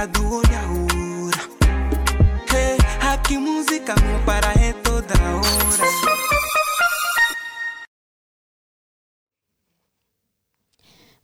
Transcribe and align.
Hey, 0.00 0.08
aqui 3.12 3.36
música 3.36 3.94
não 3.96 4.24
para 4.24 4.50
é 4.54 4.72
toda 4.72 5.12
hora. 5.12 5.90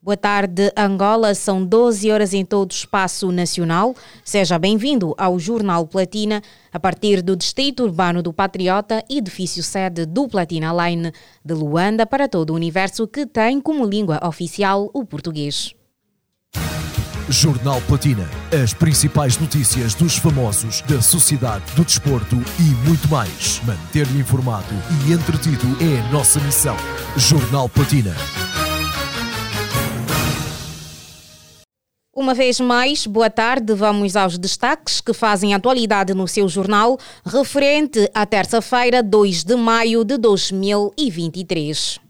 Boa 0.02 0.16
tarde, 0.18 0.70
Angola. 0.76 1.34
São 1.34 1.64
12 1.64 2.10
horas 2.10 2.34
em 2.34 2.44
todo 2.44 2.70
o 2.70 2.74
espaço 2.74 3.32
nacional. 3.32 3.94
Seja 4.22 4.58
bem-vindo 4.58 5.15
ao 5.17 5.38
Jornal 5.38 5.87
Platina, 5.87 6.43
a 6.71 6.79
partir 6.79 7.22
do 7.22 7.35
Distrito 7.35 7.83
Urbano 7.83 8.22
do 8.22 8.31
Patriota, 8.31 9.03
edifício 9.08 9.63
sede 9.63 10.04
do 10.04 10.29
Platina 10.29 10.71
Line 10.87 11.13
de 11.43 11.54
Luanda 11.54 12.04
para 12.04 12.29
todo 12.29 12.51
o 12.51 12.54
universo 12.54 13.08
que 13.08 13.24
tem 13.24 13.58
como 13.58 13.87
língua 13.87 14.21
oficial 14.22 14.90
o 14.93 15.03
português. 15.03 15.76
Jornal 17.29 17.80
Platina. 17.83 18.29
As 18.52 18.73
principais 18.73 19.37
notícias 19.37 19.95
dos 19.95 20.17
famosos, 20.17 20.80
da 20.83 21.03
sociedade, 21.03 21.65
do 21.75 21.84
desporto 21.84 22.37
e 22.59 22.89
muito 22.89 23.09
mais. 23.09 23.61
Manter-lhe 23.65 24.21
informado 24.21 24.73
e 25.07 25.12
entretido 25.12 25.67
é 25.81 26.01
a 26.01 26.12
nossa 26.12 26.39
missão. 26.41 26.77
Jornal 27.17 27.69
Platina. 27.69 28.15
Uma 32.15 32.33
vez 32.33 32.61
mais, 32.61 33.07
boa 33.07 33.29
tarde. 33.29 33.75
Vamos 33.75 34.15
aos 34.15 34.39
destaques 34.39 35.01
que 35.01 35.12
fazem 35.12 35.53
atualidade 35.53 36.15
no 36.15 36.29
seu 36.29 36.48
jornal, 36.48 36.97
referente 37.25 38.09
à 38.15 38.25
terça-feira, 38.25 39.03
2 39.03 39.43
de 39.43 39.56
maio 39.56 40.05
de 40.05 40.17
2023. 40.17 42.05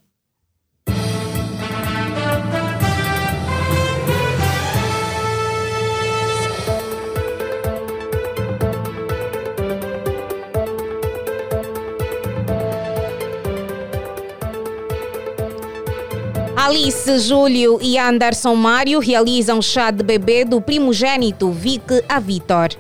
Alice, 16.67 17.21
Júlio 17.21 17.79
e 17.81 17.97
Anderson 17.97 18.57
Mário 18.57 18.99
realizam 18.99 19.63
chá 19.63 19.93
de 19.93 20.03
bebê 20.03 20.45
do 20.45 20.61
primogênito 20.61 21.49
Vic 21.53 22.03
a 22.09 22.19
Vitor. 22.19 22.71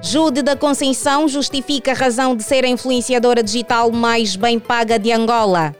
Jude 0.00 0.42
da 0.42 0.54
Conceição 0.54 1.26
justifica 1.26 1.90
a 1.90 1.94
razão 1.94 2.36
de 2.36 2.44
ser 2.44 2.64
a 2.64 2.68
influenciadora 2.68 3.42
digital 3.42 3.90
mais 3.90 4.36
bem 4.36 4.60
paga 4.60 4.96
de 4.96 5.10
Angola. 5.10 5.74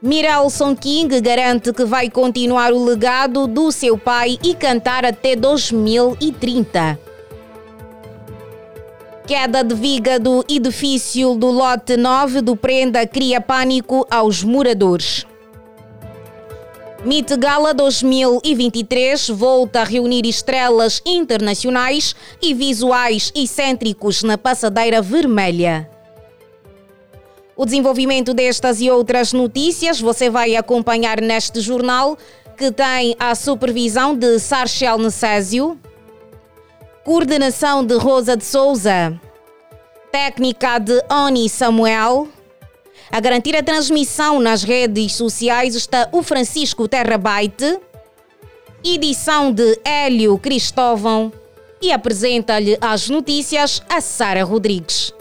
Mirelson 0.00 0.74
King 0.74 1.20
garante 1.20 1.70
que 1.70 1.84
vai 1.84 2.08
continuar 2.08 2.72
o 2.72 2.82
legado 2.82 3.46
do 3.46 3.70
seu 3.70 3.98
pai 3.98 4.38
e 4.42 4.54
cantar 4.54 5.04
até 5.04 5.36
2030. 5.36 6.98
Queda 9.26 9.64
de 9.64 9.74
viga 9.74 10.20
do 10.20 10.44
edifício 10.48 11.34
do 11.34 11.50
lote 11.50 11.96
9 11.96 12.40
do 12.42 12.54
Prenda 12.54 13.04
cria 13.04 13.40
pânico 13.40 14.06
aos 14.08 14.44
moradores. 14.44 15.26
Meet 17.04 17.36
Gala 17.36 17.74
2023 17.74 19.30
volta 19.30 19.80
a 19.80 19.84
reunir 19.84 20.24
estrelas 20.26 21.02
internacionais 21.04 22.14
e 22.40 22.54
visuais 22.54 23.32
excêntricos 23.34 24.22
na 24.22 24.38
passadeira 24.38 25.02
vermelha. 25.02 25.90
O 27.56 27.64
desenvolvimento 27.64 28.32
destas 28.32 28.80
e 28.80 28.88
outras 28.88 29.32
notícias 29.32 30.00
você 30.00 30.30
vai 30.30 30.54
acompanhar 30.54 31.20
neste 31.20 31.60
jornal 31.60 32.16
que 32.56 32.70
tem 32.70 33.16
a 33.18 33.34
supervisão 33.34 34.14
de 34.14 34.38
Sarchel 34.38 34.98
Necésio, 34.98 35.76
Coordenação 37.06 37.86
de 37.86 37.96
Rosa 37.96 38.36
de 38.36 38.44
Souza. 38.44 39.16
Técnica 40.10 40.80
de 40.80 41.00
Oni 41.08 41.48
Samuel. 41.48 42.26
A 43.12 43.20
garantir 43.20 43.54
a 43.54 43.62
transmissão 43.62 44.40
nas 44.40 44.64
redes 44.64 45.14
sociais 45.14 45.76
está 45.76 46.08
o 46.10 46.20
Francisco 46.20 46.88
Terrabyte. 46.88 47.78
Edição 48.82 49.52
de 49.52 49.78
Hélio 49.84 50.36
Cristóvão. 50.36 51.32
E 51.80 51.92
apresenta-lhe 51.92 52.76
as 52.80 53.08
notícias 53.08 53.80
a 53.88 54.00
Sara 54.00 54.42
Rodrigues. 54.42 55.14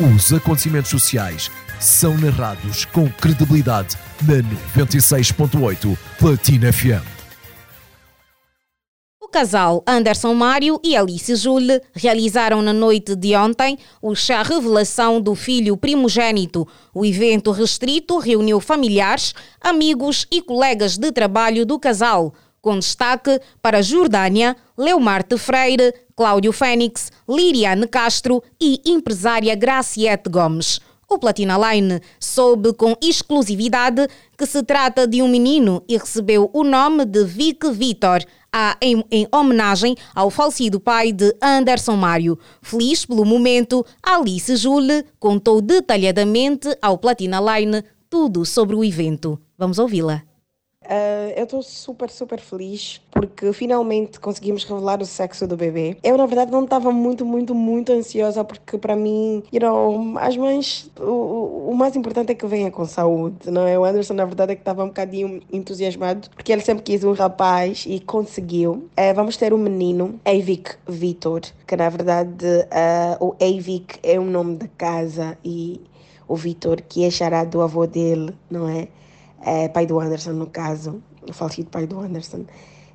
Os 0.00 0.32
acontecimentos 0.32 0.90
sociais 0.90 1.48
são 1.78 2.18
narrados 2.18 2.84
com 2.86 3.08
credibilidade 3.08 3.96
na 4.22 4.42
96.8 4.82 5.96
Platina 6.18 6.72
FM 6.72 7.21
casal 9.32 9.82
Anderson 9.86 10.34
Mário 10.34 10.78
e 10.84 10.94
Alice 10.94 11.34
Jule 11.36 11.80
realizaram 11.94 12.60
na 12.60 12.72
noite 12.72 13.16
de 13.16 13.34
ontem 13.34 13.78
o 14.02 14.14
chá 14.14 14.42
revelação 14.42 15.20
do 15.20 15.34
filho 15.34 15.74
primogênito. 15.74 16.68
O 16.94 17.02
evento 17.02 17.50
restrito 17.50 18.18
reuniu 18.18 18.60
familiares, 18.60 19.34
amigos 19.58 20.26
e 20.30 20.42
colegas 20.42 20.98
de 20.98 21.10
trabalho 21.10 21.64
do 21.64 21.78
casal, 21.80 22.34
com 22.60 22.78
destaque 22.78 23.40
para 23.62 23.80
Jordânia, 23.80 24.54
Leomarte 24.76 25.38
Freire, 25.38 25.94
Cláudio 26.14 26.52
Fênix, 26.52 27.10
Liriane 27.26 27.88
Castro 27.88 28.42
e 28.60 28.82
empresária 28.84 29.54
Graciete 29.54 30.28
Gomes. 30.28 30.78
O 31.12 31.18
Platina 31.18 31.58
Line 31.58 32.00
soube 32.18 32.72
com 32.72 32.96
exclusividade 33.02 34.08
que 34.36 34.46
se 34.46 34.62
trata 34.62 35.06
de 35.06 35.20
um 35.20 35.28
menino 35.28 35.84
e 35.86 35.98
recebeu 35.98 36.48
o 36.54 36.64
nome 36.64 37.04
de 37.04 37.22
Vic 37.22 37.70
Vitor, 37.70 38.24
em, 38.80 39.04
em, 39.10 39.28
homenagem 39.30 39.94
ao 40.14 40.30
falecido 40.30 40.80
pai 40.80 41.12
de 41.12 41.36
Anderson 41.42 41.96
Mário. 41.96 42.38
Feliz 42.62 43.04
pelo 43.04 43.26
momento, 43.26 43.84
Alice 44.02 44.56
Jule 44.56 45.04
contou 45.20 45.60
detalhadamente 45.60 46.74
ao 46.80 46.96
Platina 46.96 47.38
Line 47.40 47.84
tudo 48.08 48.46
sobre 48.46 48.74
o 48.74 48.82
evento. 48.82 49.38
Vamos 49.58 49.78
ouvi-la. 49.78 50.31
Uh, 50.84 51.32
eu 51.36 51.44
estou 51.44 51.62
super, 51.62 52.10
super 52.10 52.40
feliz 52.40 53.00
porque 53.10 53.52
finalmente 53.52 54.18
conseguimos 54.18 54.64
revelar 54.64 55.00
o 55.00 55.06
sexo 55.06 55.46
do 55.46 55.56
bebê. 55.56 55.96
Eu, 56.02 56.16
na 56.16 56.26
verdade, 56.26 56.50
não 56.50 56.64
estava 56.64 56.90
muito, 56.90 57.24
muito, 57.24 57.54
muito 57.54 57.92
ansiosa 57.92 58.44
porque, 58.44 58.76
para 58.78 58.96
mim, 58.96 59.42
you 59.52 59.60
know, 59.60 60.18
as 60.18 60.36
mães, 60.36 60.90
o, 60.98 61.70
o 61.70 61.74
mais 61.74 61.94
importante 61.94 62.32
é 62.32 62.34
que 62.34 62.46
venha 62.46 62.70
com 62.70 62.84
saúde, 62.84 63.50
não 63.50 63.66
é? 63.66 63.78
O 63.78 63.84
Anderson, 63.84 64.14
na 64.14 64.24
verdade, 64.24 64.52
é 64.52 64.54
que 64.54 64.60
estava 64.60 64.82
um 64.84 64.88
bocadinho 64.88 65.40
entusiasmado 65.52 66.28
porque 66.30 66.52
ele 66.52 66.62
sempre 66.62 66.82
quis 66.82 67.04
um 67.04 67.12
rapaz 67.12 67.84
e 67.86 68.00
conseguiu. 68.00 68.72
Uh, 68.72 69.14
vamos 69.14 69.36
ter 69.36 69.54
um 69.54 69.58
menino, 69.58 70.20
Eivik 70.24 70.72
Vitor, 70.86 71.42
que 71.66 71.76
na 71.76 71.88
verdade 71.88 72.44
uh, 72.44 73.24
o 73.24 73.34
Eivik 73.38 73.98
é 74.02 74.18
o 74.18 74.24
nome 74.24 74.56
da 74.56 74.68
casa 74.76 75.38
e 75.44 75.80
o 76.26 76.36
Vitor, 76.36 76.80
que 76.88 77.04
é 77.04 77.10
charado 77.10 77.50
do 77.50 77.62
avô 77.62 77.86
dele, 77.86 78.34
não 78.50 78.68
é? 78.68 78.88
É, 79.44 79.68
pai 79.68 79.86
do 79.86 79.98
Anderson, 79.98 80.32
no 80.32 80.46
caso, 80.46 81.02
o 81.28 81.32
falecido 81.32 81.70
pai 81.70 81.86
do 81.86 81.98
Anderson. 81.98 82.44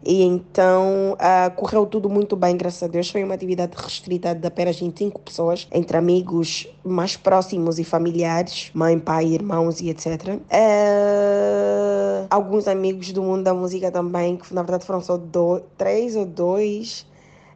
E 0.06 0.24
então 0.24 1.14
uh, 1.14 1.52
correu 1.56 1.86
tudo 1.86 2.10
muito 2.10 2.36
bem, 2.36 2.56
graças 2.56 2.82
a 2.84 2.88
Deus. 2.88 3.10
Foi 3.10 3.24
uma 3.24 3.34
atividade 3.34 3.74
restrita 3.76 4.34
de 4.34 4.48
apenas 4.48 4.80
25 4.80 5.20
pessoas, 5.20 5.68
entre 5.72 5.98
amigos 5.98 6.68
mais 6.84 7.18
próximos 7.18 7.80
e 7.80 7.84
familiares, 7.84 8.72
mãe, 8.74 8.98
pai, 9.00 9.26
irmãos 9.26 9.82
e 9.82 9.90
etc. 9.90 10.06
Uh, 10.06 10.42
é, 10.50 12.28
alguns 12.30 12.68
amigos 12.68 13.12
do 13.12 13.22
mundo 13.22 13.44
da 13.44 13.54
música 13.54 13.92
também, 13.92 14.38
que 14.38 14.54
na 14.54 14.62
verdade 14.62 14.86
foram 14.86 15.02
só 15.02 15.18
dois, 15.18 15.64
três 15.78 16.16
ou 16.16 16.26
dois, 16.26 17.06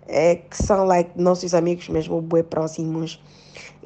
é, 0.07 0.35
que 0.35 0.61
são 0.61 0.85
like, 0.85 1.11
nossos 1.15 1.53
amigos 1.53 1.87
mesmo, 1.89 2.21
bem 2.21 2.43
próximos. 2.43 3.21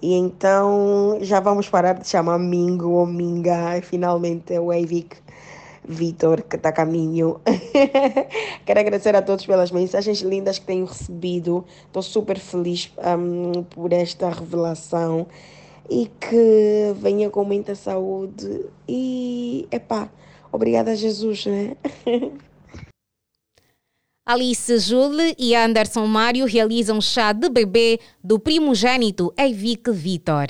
E 0.01 0.13
então 0.13 1.17
já 1.21 1.39
vamos 1.39 1.69
parar 1.69 1.93
de 1.93 2.07
chamar 2.07 2.37
Mingo 2.37 2.89
ou 2.89 3.05
Minga, 3.05 3.81
finalmente 3.81 4.53
é 4.53 4.59
o 4.59 4.71
Eivik 4.71 5.17
Vitor 5.87 6.41
que 6.43 6.55
está 6.55 6.69
a 6.69 6.71
caminho. 6.71 7.39
Quero 8.65 8.79
agradecer 8.79 9.15
a 9.15 9.21
todos 9.21 9.45
pelas 9.45 9.71
mensagens 9.71 10.21
lindas 10.21 10.59
que 10.59 10.65
tenho 10.65 10.85
recebido. 10.85 11.63
Estou 11.85 12.01
super 12.01 12.39
feliz 12.39 12.91
um, 12.97 13.63
por 13.63 13.93
esta 13.93 14.29
revelação 14.29 15.27
e 15.89 16.09
que 16.19 16.93
venha 16.95 17.29
com 17.29 17.43
muita 17.43 17.75
saúde. 17.75 18.65
E, 18.87 19.67
epá, 19.71 20.09
obrigada 20.51 20.95
Jesus, 20.95 21.45
né? 21.45 21.77
Alice 24.27 24.79
Jule 24.79 25.35
e 25.37 25.55
Anderson 25.55 26.07
Mário 26.07 26.47
realizam 26.47 26.99
chá 26.99 27.31
de 27.31 27.47
bebê 27.47 27.99
do 28.23 28.39
primogênito 28.39 29.31
Eivik 29.37 29.91
Vitor. 29.91 30.47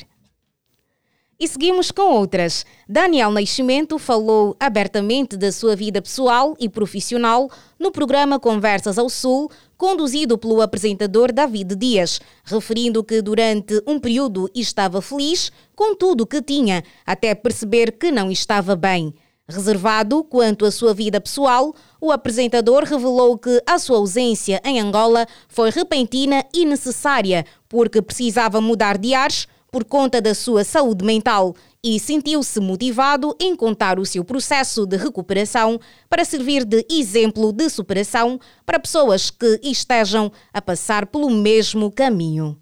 E 1.37 1.45
seguimos 1.45 1.91
com 1.91 2.13
outras. 2.13 2.65
Daniel 2.87 3.31
Nascimento 3.31 3.99
falou 3.99 4.55
abertamente 4.57 5.35
da 5.35 5.51
sua 5.51 5.75
vida 5.75 6.01
pessoal 6.01 6.55
e 6.57 6.69
profissional 6.69 7.51
no 7.77 7.91
programa 7.91 8.39
Conversas 8.39 8.97
ao 8.97 9.09
Sul, 9.09 9.51
conduzido 9.75 10.37
pelo 10.37 10.61
apresentador 10.61 11.33
David 11.33 11.75
Dias, 11.75 12.21
referindo 12.45 13.03
que 13.03 13.21
durante 13.21 13.83
um 13.85 13.99
período 13.99 14.49
estava 14.55 15.01
feliz 15.01 15.51
com 15.75 15.93
tudo 15.93 16.25
que 16.25 16.41
tinha, 16.41 16.81
até 17.05 17.35
perceber 17.35 17.91
que 17.91 18.09
não 18.09 18.31
estava 18.31 18.73
bem. 18.73 19.13
Reservado 19.47 20.23
quanto 20.23 20.65
à 20.65 20.71
sua 20.71 20.91
vida 20.91 21.21
pessoal, 21.21 21.71
o 22.01 22.11
apresentador 22.11 22.83
revelou 22.83 23.37
que 23.37 23.61
a 23.67 23.77
sua 23.77 23.97
ausência 23.97 24.59
em 24.65 24.79
Angola 24.79 25.27
foi 25.47 25.69
repentina 25.69 26.43
e 26.51 26.65
necessária 26.65 27.45
porque 27.69 28.01
precisava 28.01 28.59
mudar 28.59 28.97
de 28.97 29.13
ares 29.13 29.47
por 29.71 29.85
conta 29.85 30.19
da 30.19 30.33
sua 30.33 30.63
saúde 30.63 31.05
mental 31.05 31.55
e 31.83 31.99
sentiu-se 31.99 32.59
motivado 32.59 33.35
em 33.39 33.55
contar 33.55 33.99
o 33.99 34.05
seu 34.05 34.25
processo 34.25 34.83
de 34.83 34.97
recuperação 34.97 35.79
para 36.09 36.25
servir 36.25 36.65
de 36.65 36.83
exemplo 36.89 37.53
de 37.53 37.69
superação 37.69 38.39
para 38.65 38.79
pessoas 38.79 39.29
que 39.29 39.59
estejam 39.61 40.31
a 40.51 40.59
passar 40.59 41.05
pelo 41.05 41.29
mesmo 41.29 41.91
caminho. 41.91 42.59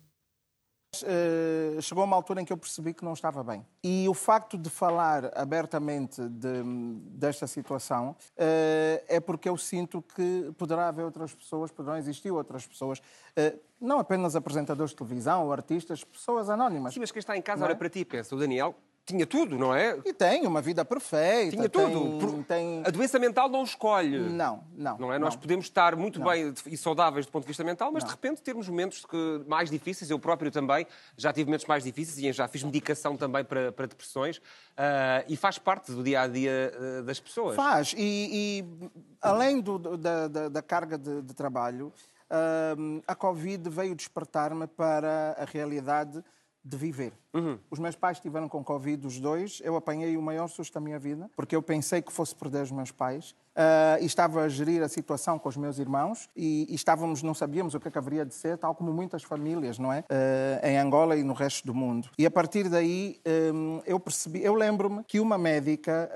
Uh, 1.01 1.81
chegou 1.81 2.03
uma 2.03 2.15
altura 2.15 2.41
em 2.41 2.45
que 2.45 2.53
eu 2.53 2.57
percebi 2.57 2.93
que 2.93 3.03
não 3.03 3.13
estava 3.13 3.43
bem. 3.43 3.65
E 3.83 4.07
o 4.07 4.13
facto 4.13 4.57
de 4.57 4.69
falar 4.69 5.31
abertamente 5.35 6.21
de, 6.29 6.63
desta 7.11 7.47
situação 7.47 8.11
uh, 8.11 9.03
é 9.07 9.19
porque 9.19 9.49
eu 9.49 9.57
sinto 9.57 10.01
que 10.01 10.53
poderá 10.57 10.89
haver 10.89 11.05
outras 11.05 11.33
pessoas, 11.33 11.71
poderão 11.71 11.97
existir 11.97 12.31
outras 12.31 12.67
pessoas, 12.67 12.99
uh, 12.99 13.59
não 13.81 13.99
apenas 13.99 14.35
apresentadores 14.35 14.91
de 14.91 14.97
televisão 14.97 15.45
ou 15.45 15.51
artistas, 15.51 16.03
pessoas 16.03 16.49
anónimas. 16.49 16.93
Sim, 16.93 16.99
mas 16.99 17.11
quem 17.11 17.19
está 17.19 17.35
em 17.35 17.41
casa, 17.41 17.63
olha 17.63 17.73
é? 17.73 17.75
para 17.75 17.89
ti 17.89 18.05
pensa, 18.05 18.35
o 18.35 18.39
Daniel, 18.39 18.75
tinha 19.05 19.27
tudo, 19.27 19.57
não 19.57 19.75
é? 19.75 19.99
E 20.05 20.13
tem 20.13 20.47
uma 20.47 20.61
vida 20.61 20.85
perfeita. 20.85 21.57
Tinha 21.57 21.67
tudo. 21.67 22.43
Tem, 22.47 22.81
A 22.85 22.89
doença 22.89 23.19
mental 23.19 23.49
não 23.49 23.63
escolhe. 23.63 24.17
Não, 24.17 24.63
não. 24.75 24.97
Não 24.97 25.13
é? 25.13 25.19
Não. 25.19 25.25
Nós 25.25 25.35
podemos 25.35 25.65
estar 25.65 25.95
muito 25.95 26.19
não. 26.19 26.27
bem 26.27 26.53
e 26.67 26.77
saudáveis 26.77 27.25
do 27.25 27.31
ponto 27.31 27.43
de 27.43 27.47
vista 27.47 27.63
mental, 27.63 27.91
mas 27.91 28.03
não. 28.03 28.07
de 28.07 28.15
repente 28.15 28.41
termos 28.41 28.69
momentos 28.69 29.05
que, 29.05 29.43
mais 29.45 29.69
difíceis. 29.69 30.09
Eu 30.09 30.19
próprio 30.19 30.49
também 30.49 30.87
já 31.17 31.33
tive 31.33 31.45
momentos 31.45 31.65
mais 31.65 31.83
difíceis 31.83 32.17
e 32.17 32.31
já 32.31 32.47
fiz 32.47 32.63
medicação 32.63 33.17
também 33.17 33.43
para, 33.43 33.73
para 33.73 33.87
depressões. 33.87 34.37
Uh, 34.37 35.23
e 35.27 35.35
faz 35.35 35.57
parte 35.57 35.91
do 35.91 36.01
dia 36.01 36.21
a 36.21 36.27
dia 36.27 36.73
uh, 36.73 37.03
das 37.03 37.19
pessoas. 37.19 37.55
Faz. 37.57 37.93
E, 37.97 38.63
e 38.63 38.89
além 39.21 39.59
do, 39.59 39.77
da, 39.97 40.27
da, 40.29 40.49
da, 40.49 40.61
carga 40.61 40.97
de, 40.97 41.21
de 41.21 41.33
trabalho, 41.33 41.91
uh, 42.29 43.03
a 43.05 43.15
Covid 43.15 43.69
veio 43.69 43.93
despertar-me 43.95 44.65
para 44.65 45.35
a 45.37 45.43
realidade 45.43 46.23
de 46.63 46.77
viver. 46.77 47.13
Uhum. 47.33 47.57
Os 47.69 47.79
meus 47.79 47.95
pais 47.95 48.17
estiveram 48.17 48.47
com 48.47 48.63
Covid, 48.63 49.05
os 49.05 49.19
dois. 49.19 49.61
Eu 49.63 49.75
apanhei 49.75 50.15
o 50.15 50.21
maior 50.21 50.47
susto 50.47 50.73
da 50.73 50.79
minha 50.79 50.99
vida, 50.99 51.29
porque 51.35 51.55
eu 51.55 51.61
pensei 51.61 52.01
que 52.01 52.11
fosse 52.11 52.33
perder 52.35 52.61
os 52.61 52.71
meus 52.71 52.91
pais. 52.91 53.35
Uh, 53.53 54.01
e 54.01 54.05
estava 54.05 54.41
a 54.41 54.49
gerir 54.49 54.81
a 54.81 54.89
situação 54.89 55.37
com 55.37 55.47
os 55.47 55.55
meus 55.55 55.77
irmãos 55.77 56.27
e, 56.35 56.65
e, 56.67 56.73
estávamos, 56.73 57.21
não 57.21 57.35
sabíamos 57.35 57.75
o 57.75 57.79
que, 57.79 57.87
é 57.87 57.91
que 57.91 57.97
haveria 57.99 58.25
de 58.25 58.33
ser, 58.33 58.57
tal 58.57 58.73
como 58.73 58.91
muitas 58.91 59.21
famílias, 59.21 59.77
não 59.77 59.93
é? 59.93 59.99
Uh, 59.99 60.65
em 60.65 60.79
Angola 60.79 61.15
e 61.15 61.23
no 61.23 61.33
resto 61.33 61.63
do 61.67 61.71
mundo. 61.71 62.09
E 62.17 62.25
a 62.25 62.31
partir 62.31 62.67
daí 62.67 63.21
um, 63.53 63.79
eu 63.85 63.99
percebi, 63.99 64.43
eu 64.43 64.55
lembro-me 64.55 65.03
que 65.03 65.19
uma 65.19 65.37
médica, 65.37 66.09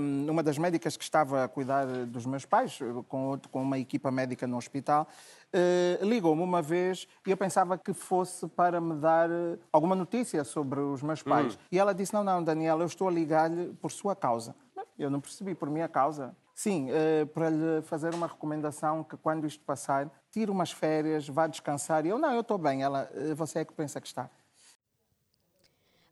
um, 0.00 0.32
uma 0.32 0.42
das 0.42 0.58
médicas 0.58 0.96
que 0.96 1.04
estava 1.04 1.44
a 1.44 1.48
cuidar 1.48 1.86
dos 2.06 2.26
meus 2.26 2.44
pais, 2.44 2.80
com, 3.06 3.38
com 3.52 3.62
uma 3.62 3.78
equipa 3.78 4.10
médica 4.10 4.48
no 4.48 4.56
hospital, 4.56 5.06
Uh, 5.52 6.04
ligou-me 6.04 6.42
uma 6.42 6.62
vez 6.62 7.08
e 7.26 7.30
eu 7.30 7.36
pensava 7.36 7.76
que 7.76 7.92
fosse 7.92 8.46
para 8.48 8.80
me 8.80 8.94
dar 8.94 9.28
alguma 9.72 9.96
notícia 9.96 10.44
sobre 10.44 10.78
os 10.78 11.02
meus 11.02 11.22
pais. 11.22 11.54
Hum. 11.54 11.58
E 11.72 11.78
ela 11.78 11.92
disse: 11.92 12.14
Não, 12.14 12.22
não, 12.22 12.42
Daniel, 12.42 12.78
eu 12.80 12.86
estou 12.86 13.08
a 13.08 13.10
ligar-lhe 13.10 13.72
por 13.80 13.90
sua 13.90 14.14
causa. 14.14 14.54
Eu 14.98 15.10
não 15.10 15.20
percebi, 15.20 15.54
por 15.54 15.68
minha 15.68 15.88
causa. 15.88 16.36
Sim, 16.54 16.88
uh, 16.90 17.26
para 17.28 17.50
lhe 17.50 17.82
fazer 17.82 18.14
uma 18.14 18.26
recomendação 18.26 19.02
que 19.02 19.16
quando 19.16 19.46
isto 19.46 19.64
passar, 19.64 20.08
tire 20.30 20.50
umas 20.50 20.70
férias, 20.70 21.26
vá 21.26 21.46
descansar. 21.46 22.06
E 22.06 22.10
eu, 22.10 22.18
não, 22.18 22.32
eu 22.32 22.42
estou 22.42 22.58
bem. 22.58 22.82
Ela, 22.82 23.10
você 23.34 23.60
é 23.60 23.64
que 23.64 23.72
pensa 23.72 24.00
que 24.00 24.06
está. 24.06 24.30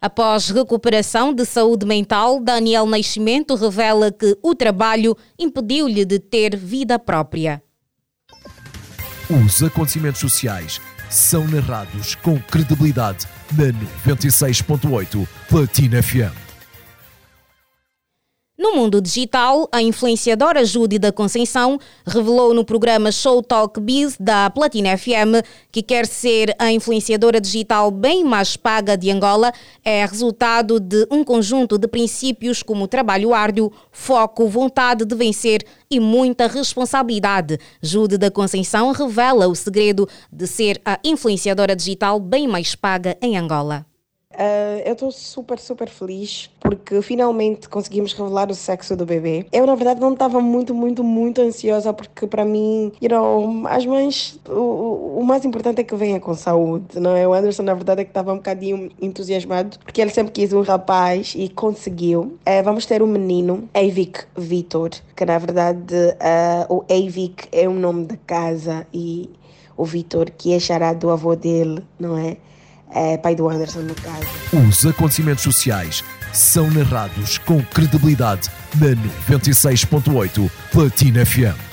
Após 0.00 0.50
recuperação 0.50 1.34
de 1.34 1.44
saúde 1.44 1.84
mental, 1.84 2.38
Daniel 2.38 2.87
Nascimento 2.87 3.56
revela 3.56 4.12
que 4.12 4.38
o 4.41 4.55
trabalho 4.55 5.17
impediu-lhe 5.37 6.05
de 6.05 6.20
ter 6.20 6.56
vida 6.56 7.00
própria. 7.00 7.61
Os 9.30 9.62
acontecimentos 9.62 10.22
sociais 10.22 10.80
são 11.10 11.46
narrados 11.46 12.14
com 12.14 12.40
credibilidade 12.40 13.26
na 13.52 13.66
96.8 14.10 15.28
Platina 15.50 16.02
FM. 16.02 16.47
No 18.58 18.75
mundo 18.75 19.00
digital, 19.00 19.69
a 19.70 19.81
influenciadora 19.81 20.64
Judy 20.64 20.99
da 20.99 21.12
Conceição 21.12 21.78
revelou 22.05 22.52
no 22.52 22.64
programa 22.64 23.12
Show 23.12 23.40
Talk 23.40 23.78
Biz 23.78 24.16
da 24.19 24.50
Platina 24.50 24.99
FM 24.99 25.46
que 25.70 25.81
quer 25.81 26.05
ser 26.06 26.52
a 26.58 26.72
influenciadora 26.72 27.40
digital 27.40 27.88
bem 27.93 28.25
mais 28.25 28.56
paga 28.56 28.96
de 28.96 29.12
Angola. 29.12 29.52
É 29.84 30.05
resultado 30.05 30.81
de 30.81 31.06
um 31.08 31.22
conjunto 31.22 31.78
de 31.78 31.87
princípios 31.87 32.60
como 32.60 32.88
trabalho 32.88 33.32
árduo, 33.32 33.72
foco, 33.93 34.49
vontade 34.49 35.05
de 35.05 35.14
vencer 35.14 35.64
e 35.88 36.00
muita 36.00 36.49
responsabilidade. 36.49 37.60
Judy 37.81 38.19
da 38.19 38.28
Conceição 38.28 38.90
revela 38.90 39.46
o 39.46 39.55
segredo 39.55 40.08
de 40.32 40.49
ser 40.49 40.81
a 40.84 40.99
influenciadora 41.05 41.76
digital 41.76 42.19
bem 42.19 42.49
mais 42.49 42.75
paga 42.75 43.16
em 43.22 43.38
Angola. 43.38 43.87
Uh, 44.34 44.78
eu 44.84 44.92
estou 44.92 45.10
super, 45.10 45.58
super 45.58 45.88
feliz 45.88 46.50
porque 46.60 47.00
finalmente 47.00 47.66
conseguimos 47.69 48.12
revelar 48.12 48.50
o 48.50 48.54
sexo 48.54 48.94
do 48.94 49.06
bebê. 49.06 49.46
Eu, 49.50 49.66
na 49.66 49.75
verdade, 49.75 50.00
não 50.00 50.12
estava 50.12 50.38
muito, 50.40 50.75
muito, 50.75 51.02
muito 51.02 51.40
ansiosa 51.40 51.92
porque, 51.94 52.26
para 52.26 52.44
mim, 52.44 52.92
you 53.00 53.08
know, 53.08 53.66
as 53.66 53.86
mães, 53.86 54.38
o, 54.46 55.19
o 55.19 55.25
mais 55.25 55.44
importante 55.46 55.80
é 55.80 55.84
que 55.84 55.96
venha 55.96 56.20
com 56.20 56.34
saúde, 56.34 57.00
não 57.00 57.16
é? 57.16 57.26
O 57.26 57.32
Anderson, 57.32 57.62
na 57.62 57.72
verdade, 57.75 58.02
é 58.02 58.04
que 58.04 58.10
estava 58.10 58.32
um 58.32 58.36
bocadinho 58.36 58.90
entusiasmado 59.00 59.78
porque 59.80 60.00
ele 60.00 60.10
sempre 60.10 60.32
quis 60.32 60.52
um 60.52 60.60
rapaz 60.60 61.34
e 61.34 61.48
conseguiu. 61.48 62.38
Uh, 62.46 62.62
vamos 62.62 62.84
ter 62.84 63.02
um 63.02 63.06
menino, 63.06 63.69
Avik 63.72 64.24
Vitor, 64.36 64.90
que 65.16 65.24
na 65.24 65.38
verdade 65.38 65.94
uh, 65.94 66.74
o 66.74 66.84
Avik 66.92 67.48
é 67.50 67.66
o 67.66 67.72
nome 67.72 68.04
da 68.04 68.16
casa 68.19 68.86
e 68.92 69.31
o 69.76 69.84
Vitor, 69.84 70.31
que 70.31 70.52
é 70.52 70.58
charado 70.60 71.00
do 71.00 71.10
avô 71.10 71.34
dele, 71.34 71.82
não 71.98 72.16
é? 72.16 72.36
É, 72.94 73.17
pai 73.17 73.35
do 73.35 73.49
Anderson, 73.49 73.81
no 73.81 73.94
caso. 73.94 74.26
Os 74.69 74.87
acontecimentos 74.87 75.43
sociais 75.44 76.02
são 76.32 76.70
narrados 76.70 77.38
com 77.38 77.62
credibilidade 77.62 78.50
na 78.76 78.88
96.8 79.37 80.50
Platina 80.70 81.25
FM. 81.25 81.69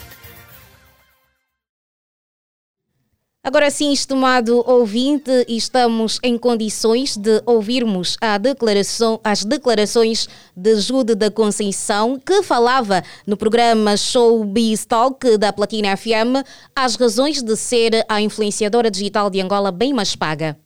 Agora 3.46 3.70
sim, 3.70 3.94
estimado 3.94 4.68
ouvinte, 4.68 5.30
estamos 5.48 6.18
em 6.24 6.36
condições 6.36 7.16
de 7.16 7.44
ouvirmos 7.46 8.18
a 8.20 8.40
declaração, 8.40 9.20
as 9.24 9.46
declarações 9.46 10.28
de 10.58 10.76
Jude 10.78 11.14
da 11.14 11.30
Conceição, 11.30 12.20
que 12.20 12.42
falava 12.42 13.04
no 13.28 13.38
programa 13.38 13.96
Showbiz 13.96 14.84
Talk 14.86 15.38
da 15.38 15.54
Platina 15.54 15.96
FM 15.96 16.44
as 16.76 16.96
razões 16.96 17.44
de 17.44 17.56
ser 17.56 18.04
a 18.10 18.20
influenciadora 18.20 18.90
digital 18.90 19.30
de 19.30 19.40
Angola 19.40 19.72
bem 19.72 19.94
mais 19.94 20.16
paga. 20.16 20.58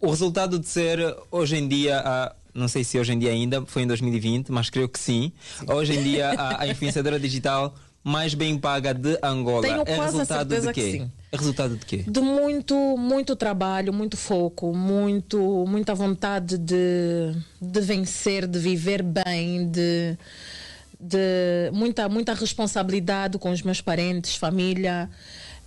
O 0.00 0.10
resultado 0.10 0.58
de 0.58 0.68
ser 0.68 0.98
hoje 1.30 1.56
em 1.56 1.66
dia 1.66 2.00
a 2.00 2.34
não 2.54 2.66
sei 2.66 2.82
se 2.82 2.98
hoje 2.98 3.12
em 3.12 3.18
dia 3.18 3.30
ainda, 3.30 3.64
foi 3.66 3.82
em 3.82 3.86
2020, 3.86 4.50
mas 4.50 4.68
creio 4.68 4.88
que 4.88 4.98
sim. 4.98 5.32
sim. 5.60 5.72
Hoje 5.72 5.96
em 5.96 6.02
dia, 6.02 6.30
a, 6.30 6.62
a, 6.62 6.66
influenciadora 6.68 7.18
digital 7.20 7.72
mais 8.02 8.34
bem 8.34 8.58
paga 8.58 8.92
de 8.94 9.18
Angola. 9.22 9.62
Tenho 9.62 9.82
é 9.86 10.00
resultado 10.00 10.60
de 10.60 10.72
quê? 10.72 11.06
É 11.30 11.36
resultado 11.36 11.76
de 11.76 11.86
quê? 11.86 12.04
De 12.06 12.20
muito, 12.20 12.74
muito 12.96 13.36
trabalho, 13.36 13.92
muito 13.92 14.16
foco, 14.16 14.74
muito, 14.74 15.64
muita 15.68 15.94
vontade 15.94 16.56
de, 16.58 17.34
de 17.60 17.80
vencer, 17.80 18.46
de 18.46 18.58
viver 18.58 19.02
bem, 19.02 19.68
de, 19.68 20.16
de 20.98 21.70
muita, 21.72 22.08
muita 22.08 22.34
responsabilidade 22.34 23.36
com 23.38 23.50
os 23.50 23.62
meus 23.62 23.80
parentes, 23.80 24.36
família 24.36 25.08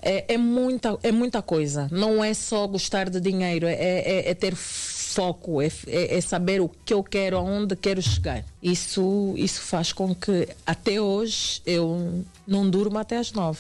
é, 0.02 0.34
é, 0.34 0.38
muita, 0.38 0.98
é 1.04 1.12
muita 1.12 1.42
coisa. 1.42 1.88
Não 1.92 2.24
é 2.24 2.34
só 2.34 2.68
gostar 2.68 3.10
de 3.10 3.20
dinheiro, 3.20 3.68
é, 3.68 3.74
é, 3.74 4.30
é 4.30 4.34
ter 4.34 4.56
foco, 4.56 5.62
é, 5.62 5.70
é, 5.88 6.18
é, 6.18 6.22
saber 6.22 6.62
o 6.62 6.70
que 6.70 6.94
eu 6.94 7.04
quero, 7.04 7.38
aonde 7.38 7.76
quero 7.76 8.02
chegar. 8.02 8.44
Isso, 8.64 9.34
isso 9.38 9.62
faz 9.62 9.92
com 9.92 10.16
que 10.16 10.48
até 10.66 11.00
hoje 11.02 11.62
eu 11.66 12.24
não 12.48 12.70
durmo 12.70 12.98
até 12.98 13.18
às 13.18 13.32
nove, 13.32 13.60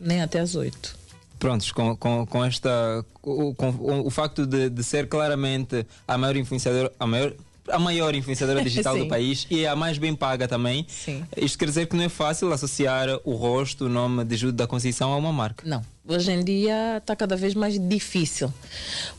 nem 0.00 0.20
até 0.20 0.40
às 0.40 0.54
oito. 0.54 0.96
Prontos, 1.38 1.70
com, 1.70 1.96
com, 1.96 2.26
com 2.26 2.44
esta. 2.44 3.04
Com, 3.22 3.54
com, 3.54 4.00
o 4.04 4.10
facto 4.10 4.44
de, 4.44 4.68
de 4.68 4.82
ser 4.82 5.08
claramente 5.08 5.86
a 6.06 6.18
maior 6.18 6.36
influenciadora, 6.36 6.92
a 6.98 7.06
maior 7.06 7.32
a 7.70 7.78
maior 7.78 8.14
influenciadora 8.14 8.62
digital 8.62 8.96
do 8.96 9.06
país 9.08 9.46
e 9.50 9.64
é 9.64 9.68
a 9.68 9.76
mais 9.76 9.98
bem 9.98 10.14
paga 10.14 10.48
também. 10.48 10.86
Sim. 10.88 11.24
Isto 11.36 11.58
quer 11.58 11.66
dizer 11.66 11.86
que 11.86 11.96
não 11.96 12.04
é 12.04 12.08
fácil 12.08 12.52
associar 12.52 13.08
o 13.24 13.34
rosto, 13.34 13.86
o 13.86 13.88
nome 13.88 14.24
de 14.24 14.36
Júlio 14.36 14.54
da 14.54 14.66
Conceição 14.66 15.12
a 15.12 15.16
uma 15.16 15.32
marca. 15.32 15.68
Não. 15.68 15.82
Hoje 16.06 16.32
em 16.32 16.42
dia 16.42 16.96
está 16.96 17.14
cada 17.14 17.36
vez 17.36 17.54
mais 17.54 17.78
difícil. 17.78 18.52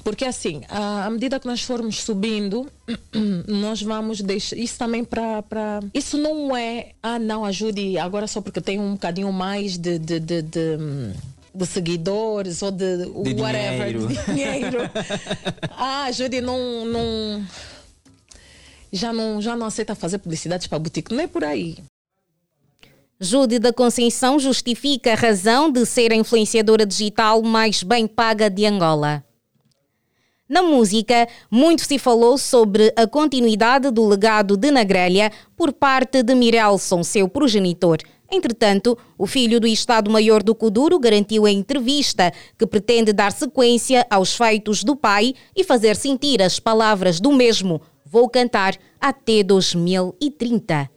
Porque 0.04 0.26
assim, 0.26 0.62
à 0.68 1.08
medida 1.12 1.40
que 1.40 1.46
nós 1.46 1.62
formos 1.62 2.02
subindo, 2.02 2.68
nós 3.48 3.82
vamos 3.82 4.22
deixar. 4.22 4.58
Isso 4.58 4.78
também 4.80 5.04
para. 5.04 5.44
Pra... 5.44 5.82
Isso 5.94 6.18
não 6.18 6.58
é. 6.58 6.94
Ah, 7.04 7.20
não, 7.20 7.46
ajude 7.46 7.98
agora 8.00 8.26
só 8.26 8.42
porque 8.42 8.60
tem 8.60 8.80
um 8.80 8.94
bocadinho 8.94 9.32
mais 9.32 9.78
de, 9.78 10.00
de, 10.00 10.20
de, 10.20 10.42
de 10.42 10.78
de 11.54 11.66
seguidores 11.66 12.62
ou 12.62 12.72
de, 12.72 12.98
de 12.98 13.42
whatever, 13.42 13.88
dinheiro. 13.88 14.08
de 14.08 14.26
dinheiro. 14.26 14.78
ah, 15.76 16.04
ajude 16.06 16.42
não, 16.42 16.86
não 16.86 17.46
já 18.92 19.14
não, 19.14 19.42
já 19.42 19.56
não 19.56 19.68
aceita 19.68 19.96
fazer 19.96 20.20
publicidades 20.20 20.68
para 20.68 20.80
boutique. 20.80 21.14
Não 21.14 21.24
é 21.24 21.28
por 21.28 21.44
aí. 21.44 21.78
Jude 23.20 23.60
da 23.60 23.74
Conceição 23.74 24.40
justifica 24.40 25.12
a 25.12 25.16
razão 25.16 25.70
de 25.70 25.86
ser 25.86 26.12
a 26.14 26.16
influenciadora 26.16 26.86
digital 26.86 27.42
mais 27.42 27.84
bem 27.84 28.08
paga 28.08 28.50
de 28.50 28.66
Angola. 28.66 29.24
Na 30.48 30.64
música, 30.64 31.28
muito 31.52 31.84
se 31.84 32.00
falou 32.00 32.38
sobre 32.38 32.92
a 32.96 33.06
continuidade 33.06 33.92
do 33.92 34.08
legado 34.08 34.58
de 34.58 34.72
Nagrelha 34.72 35.32
por 35.56 35.72
parte 35.72 36.24
de 36.24 36.34
Mirelson, 36.34 37.04
seu 37.04 37.30
progenitor. 37.30 37.98
Entretanto, 38.32 38.98
o 39.18 39.28
filho 39.28 39.60
do 39.60 39.68
Estado-Maior 39.68 40.42
do 40.42 40.56
Kuduro 40.56 40.98
garantiu 40.98 41.48
em 41.48 41.60
entrevista 41.60 42.32
que 42.58 42.66
pretende 42.66 43.12
dar 43.12 43.32
sequência 43.32 44.08
aos 44.10 44.36
feitos 44.36 44.84
do 44.84 44.96
pai 44.96 45.36
e 45.56 45.64
fazer 45.64 45.96
sentir 45.96 46.42
as 46.42 46.60
palavras 46.60 47.20
do 47.20 47.32
mesmo. 47.32 47.82
Vou 48.10 48.30
cantar 48.30 48.76
até 49.00 49.44
2030 49.44 50.90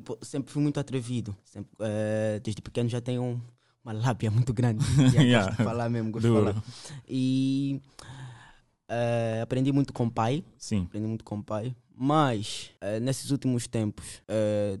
tipo, 0.00 0.18
sempre 0.22 0.52
fui 0.52 0.62
muito 0.62 0.80
atrevido. 0.80 1.36
Sempre, 1.44 1.70
uh, 1.78 2.40
desde 2.42 2.60
pequeno 2.60 2.88
já 2.88 3.00
tenho 3.00 3.40
uma 3.84 3.92
lábia 3.92 4.30
muito 4.30 4.52
grande. 4.52 4.84
yeah. 5.14 5.46
Gosto 5.46 5.58
de 5.58 5.64
falar 5.64 5.88
mesmo, 5.88 6.10
gosto 6.10 6.26
Duro. 6.26 6.46
de 6.46 6.52
falar. 6.52 6.64
E 7.08 7.80
uh, 8.90 9.42
aprendi 9.42 9.72
muito 9.72 9.92
com 9.92 10.06
o 10.06 10.10
pai. 10.10 10.44
Sim. 10.58 10.84
Aprendi 10.84 11.06
muito 11.06 11.24
com 11.24 11.38
o 11.38 11.42
pai. 11.42 11.74
Mas, 11.94 12.70
uh, 12.82 12.98
nesses 13.00 13.30
últimos 13.30 13.66
tempos, 13.66 14.22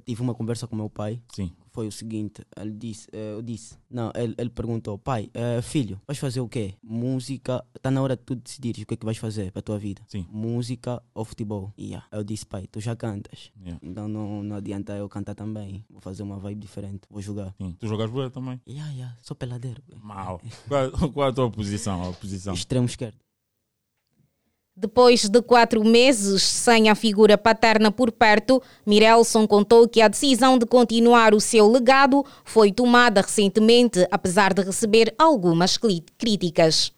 tive 0.06 0.22
uma 0.22 0.34
conversa 0.34 0.66
com 0.66 0.74
meu 0.74 0.88
pai. 0.88 1.20
Sim 1.34 1.52
foi 1.70 1.86
o 1.86 1.92
seguinte: 1.92 2.42
ele 2.56 2.72
disse, 2.72 3.08
uh, 3.08 3.36
eu 3.36 3.42
disse, 3.42 3.76
não, 3.90 4.12
ele, 4.14 4.34
ele 4.38 4.50
perguntou, 4.50 4.98
pai, 4.98 5.30
uh, 5.34 5.62
filho, 5.62 6.00
vais 6.06 6.18
fazer 6.18 6.40
o 6.40 6.48
quê? 6.48 6.74
Música, 6.82 7.64
está 7.74 7.90
na 7.90 8.02
hora 8.02 8.16
de 8.16 8.22
tu 8.22 8.34
decidir 8.34 8.82
o 8.82 8.86
que 8.86 8.94
é 8.94 8.96
que 8.96 9.04
vais 9.04 9.18
fazer 9.18 9.50
para 9.52 9.60
a 9.60 9.62
tua 9.62 9.78
vida. 9.78 10.02
Sim. 10.08 10.26
Música 10.30 11.02
ou 11.14 11.24
futebol? 11.24 11.72
Yeah. 11.78 12.06
Eu 12.12 12.22
disse, 12.22 12.46
pai, 12.46 12.66
tu 12.66 12.80
já 12.80 12.94
cantas, 12.94 13.50
yeah. 13.60 13.80
então 13.82 14.08
não, 14.08 14.42
não 14.42 14.56
adianta 14.56 14.92
eu 14.94 15.08
cantar 15.08 15.34
também. 15.34 15.84
Vou 15.88 16.00
fazer 16.00 16.22
uma 16.22 16.38
vibe 16.38 16.60
diferente, 16.60 17.02
vou 17.08 17.22
jogar. 17.22 17.54
Sim. 17.58 17.76
Tu 17.78 17.86
jogas 17.86 18.10
bola 18.10 18.30
também? 18.30 18.60
Yeah, 18.68 18.92
yeah. 18.92 19.16
Sou 19.22 19.36
peladeiro. 19.36 19.82
Mal. 20.02 20.40
qual, 20.68 21.12
qual 21.12 21.28
a 21.28 21.32
tua 21.32 21.50
posição? 21.50 22.08
A 22.08 22.12
posição? 22.12 22.54
Extremo 22.54 22.86
esquerdo. 22.86 23.18
Depois 24.80 25.28
de 25.28 25.42
quatro 25.42 25.84
meses 25.84 26.42
sem 26.42 26.88
a 26.88 26.94
figura 26.94 27.36
paterna 27.36 27.92
por 27.92 28.10
perto, 28.10 28.62
Mirelson 28.86 29.46
contou 29.46 29.86
que 29.86 30.00
a 30.00 30.08
decisão 30.08 30.56
de 30.56 30.64
continuar 30.64 31.34
o 31.34 31.40
seu 31.40 31.70
legado 31.70 32.24
foi 32.46 32.72
tomada 32.72 33.20
recentemente, 33.20 34.08
apesar 34.10 34.54
de 34.54 34.62
receber 34.62 35.14
algumas 35.18 35.76
críticas. 36.16 36.94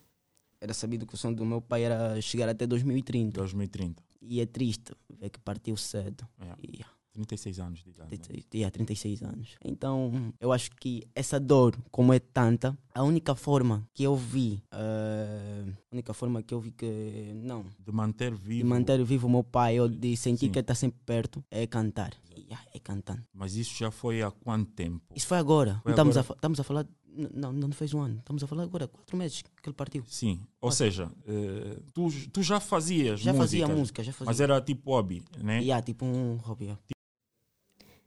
Era 0.60 0.72
sabido 0.72 1.04
que 1.04 1.14
o 1.14 1.16
sonho 1.16 1.34
do 1.34 1.44
meu 1.44 1.60
pai 1.60 1.82
era 1.82 2.20
chegar 2.20 2.48
até 2.48 2.68
2030. 2.68 3.40
2030. 3.40 4.00
E 4.20 4.40
é 4.40 4.46
triste 4.46 4.92
ver 5.10 5.30
que 5.30 5.40
partiu 5.40 5.76
cedo. 5.76 6.24
Yeah. 6.40 6.62
Yeah. 6.64 7.01
36 7.12 7.60
anos 7.60 7.82
de 7.82 7.90
idade. 7.90 8.10
Né? 8.10 8.42
Yeah, 8.54 8.70
36 8.70 9.22
anos. 9.22 9.56
Então, 9.64 10.32
eu 10.40 10.52
acho 10.52 10.70
que 10.72 11.02
essa 11.14 11.38
dor, 11.38 11.76
como 11.90 12.12
é 12.12 12.18
tanta, 12.18 12.76
a 12.94 13.02
única 13.02 13.34
forma 13.34 13.86
que 13.94 14.02
eu 14.02 14.16
vi, 14.16 14.62
uh, 14.72 15.70
a 15.70 15.94
única 15.94 16.14
forma 16.14 16.42
que 16.42 16.54
eu 16.54 16.60
vi 16.60 16.70
que, 16.70 17.32
não. 17.34 17.66
De 17.78 17.92
manter 17.92 18.34
vivo. 18.34 18.62
De 18.62 18.64
manter 18.64 19.04
vivo 19.04 19.26
o 19.26 19.30
meu 19.30 19.44
pai, 19.44 19.78
ou 19.78 19.88
de 19.88 20.16
sentir 20.16 20.46
Sim. 20.46 20.52
que 20.52 20.58
ele 20.58 20.64
está 20.64 20.74
sempre 20.74 21.00
perto, 21.04 21.44
é 21.50 21.66
cantar. 21.66 22.12
Yeah, 22.36 22.66
é 22.74 22.78
cantando. 22.78 23.22
Mas 23.32 23.56
isso 23.56 23.76
já 23.76 23.90
foi 23.90 24.22
há 24.22 24.30
quanto 24.30 24.70
tempo? 24.72 25.02
Isso 25.14 25.26
foi 25.26 25.38
agora. 25.38 25.80
Foi 25.82 25.92
estamos, 25.92 26.16
agora? 26.16 26.32
A, 26.32 26.36
estamos 26.36 26.60
a 26.60 26.64
falar 26.64 26.86
não, 27.34 27.52
não 27.52 27.70
fez 27.72 27.92
um 27.92 28.00
ano. 28.00 28.18
Estamos 28.18 28.42
a 28.42 28.46
falar 28.46 28.62
agora, 28.62 28.88
quatro 28.88 29.16
meses 29.16 29.42
que 29.42 29.68
ele 29.68 29.74
partiu. 29.74 30.02
Sim, 30.06 30.40
ou 30.60 30.72
seja, 30.72 31.06
uh, 31.06 31.82
tu, 31.92 32.08
tu 32.30 32.42
já 32.42 32.58
fazias 32.58 33.20
já 33.20 33.32
música. 33.32 33.42
Fazia 33.42 33.68
música, 33.68 34.02
já 34.02 34.12
fazia. 34.12 34.26
Mas 34.26 34.40
era 34.40 34.60
tipo 34.60 34.90
hobby, 34.90 35.22
né? 35.38 35.60
Yeah, 35.60 35.84
tipo 35.84 36.04
um 36.04 36.36
hobby. 36.36 36.64
Yeah. 36.64 36.82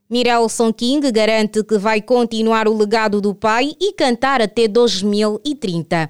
Mirelson 0.09 0.71
King 0.71 1.11
garante 1.11 1.63
que 1.63 1.77
vai 1.77 2.01
continuar 2.01 2.67
o 2.67 2.77
legado 2.77 3.19
do 3.19 3.33
pai 3.33 3.73
e 3.79 3.93
cantar 3.93 4.41
até 4.41 4.67
2030. 4.67 6.09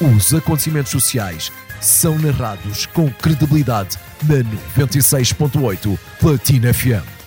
Os 0.00 0.32
acontecimentos 0.32 0.92
sociais 0.92 1.50
são 1.80 2.16
narrados 2.18 2.86
com 2.86 3.10
credibilidade 3.10 3.96
na 4.28 4.36
96.8 4.84 5.98
Platina 6.20 6.72
FM. 6.72 7.18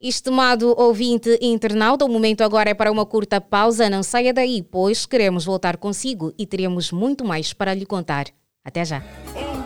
Estimado 0.00 0.72
ouvinte 0.78 1.36
internauta, 1.42 2.04
o 2.04 2.08
momento 2.08 2.42
agora 2.42 2.70
é 2.70 2.74
para 2.74 2.92
uma 2.92 3.04
curta 3.04 3.40
pausa. 3.40 3.90
Não 3.90 4.04
saia 4.04 4.32
daí, 4.32 4.62
pois 4.62 5.04
queremos 5.04 5.44
voltar 5.44 5.78
consigo 5.78 6.32
e 6.38 6.46
teremos 6.46 6.92
muito 6.92 7.24
mais 7.24 7.52
para 7.52 7.74
lhe 7.74 7.86
contar. 7.86 8.26
Até 8.64 8.84
já. 8.84 9.02
Um 9.34 9.56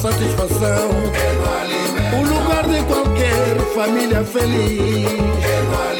é 0.00 0.12
satisfação. 0.12 0.88
O 2.18 2.24
lugar 2.24 2.66
de 2.66 2.82
qualquer 2.84 3.56
família 3.74 4.24
feliz. 4.24 5.10
De 5.10 5.99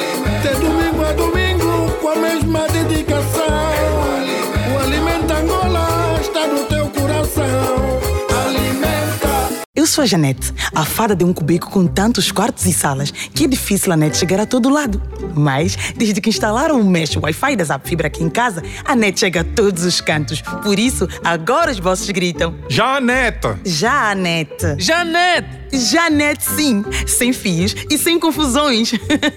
sou 9.91 10.03
a 10.03 10.07
Janete, 10.07 10.53
a 10.75 10.85
fada 10.85 11.17
de 11.17 11.25
um 11.25 11.33
cubico 11.33 11.69
com 11.69 11.87
tantos 11.87 12.31
quartos 12.31 12.65
e 12.65 12.73
salas 12.73 13.11
que 13.11 13.45
é 13.45 13.49
difícil 13.49 13.93
a 13.93 13.97
net 13.97 14.17
chegar 14.17 14.41
a 14.41 14.47
todo 14.47 14.69
lado. 14.69 15.03
Mas, 15.35 15.77
desde 15.97 16.21
que 16.21 16.29
instalaram 16.29 16.81
o 16.81 16.85
mesh 16.85 17.17
Wi-Fi 17.17 17.57
da 17.57 17.65
Zap 17.65 17.89
Fibra 17.89 18.07
aqui 18.07 18.23
em 18.23 18.31
casa, 18.31 18.63
a 18.85 18.95
net 18.95 19.19
chega 19.19 19.41
a 19.41 19.45
todos 19.45 19.85
os 19.85 20.01
cantos. 20.01 20.43
Por 20.63 20.79
isso, 20.79 21.09
agora 21.25 21.71
os 21.71 21.79
vossos 21.79 22.09
gritam. 22.11 22.55
Janete! 22.69 23.49
Janete! 23.65 24.77
Janete! 24.79 25.60
Janete, 25.73 26.45
sim! 26.45 26.85
Sem 27.07 27.33
fios 27.33 27.75
e 27.91 27.97
sem 27.97 28.19
confusões. 28.19 28.93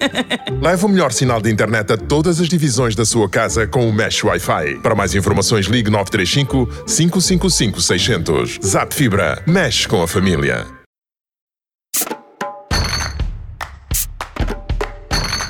Leve 0.60 0.84
o 0.84 0.88
melhor 0.88 1.12
sinal 1.12 1.40
de 1.40 1.50
internet 1.50 1.92
a 1.92 1.96
todas 1.96 2.40
as 2.40 2.48
divisões 2.48 2.94
da 2.94 3.04
sua 3.04 3.28
casa 3.28 3.66
com 3.66 3.88
o 3.88 3.92
mesh 3.92 4.24
Wi-Fi. 4.24 4.80
Para 4.82 4.94
mais 4.94 5.14
informações, 5.14 5.66
ligue 5.66 5.90
935 5.90 6.66
555 6.86 7.80
600. 7.80 8.58
Zap 8.64 8.94
Fibra. 8.94 9.42
Mexe 9.46 9.86
com 9.86 10.02
a 10.02 10.08
família. 10.08 10.66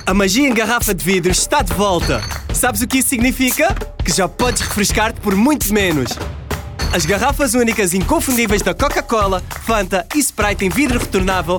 A 0.06 0.12
magia 0.12 0.46
em 0.46 0.52
garrafa 0.52 0.94
de 0.94 1.02
vidro 1.02 1.32
está 1.32 1.62
de 1.62 1.72
volta. 1.72 2.20
Sabes 2.52 2.82
o 2.82 2.86
que 2.86 2.98
isso 2.98 3.08
significa? 3.08 3.74
Que 4.04 4.12
já 4.12 4.28
podes 4.28 4.60
refrescar-te 4.60 5.18
por 5.18 5.34
muito 5.34 5.72
menos. 5.72 6.10
As 6.94 7.04
garrafas 7.04 7.54
únicas 7.54 7.92
inconfundíveis 7.92 8.62
da 8.62 8.72
Coca-Cola, 8.72 9.42
Fanta 9.62 10.06
e 10.14 10.20
Sprite 10.20 10.64
em 10.64 10.68
vidro 10.68 11.00
retornável 11.00 11.58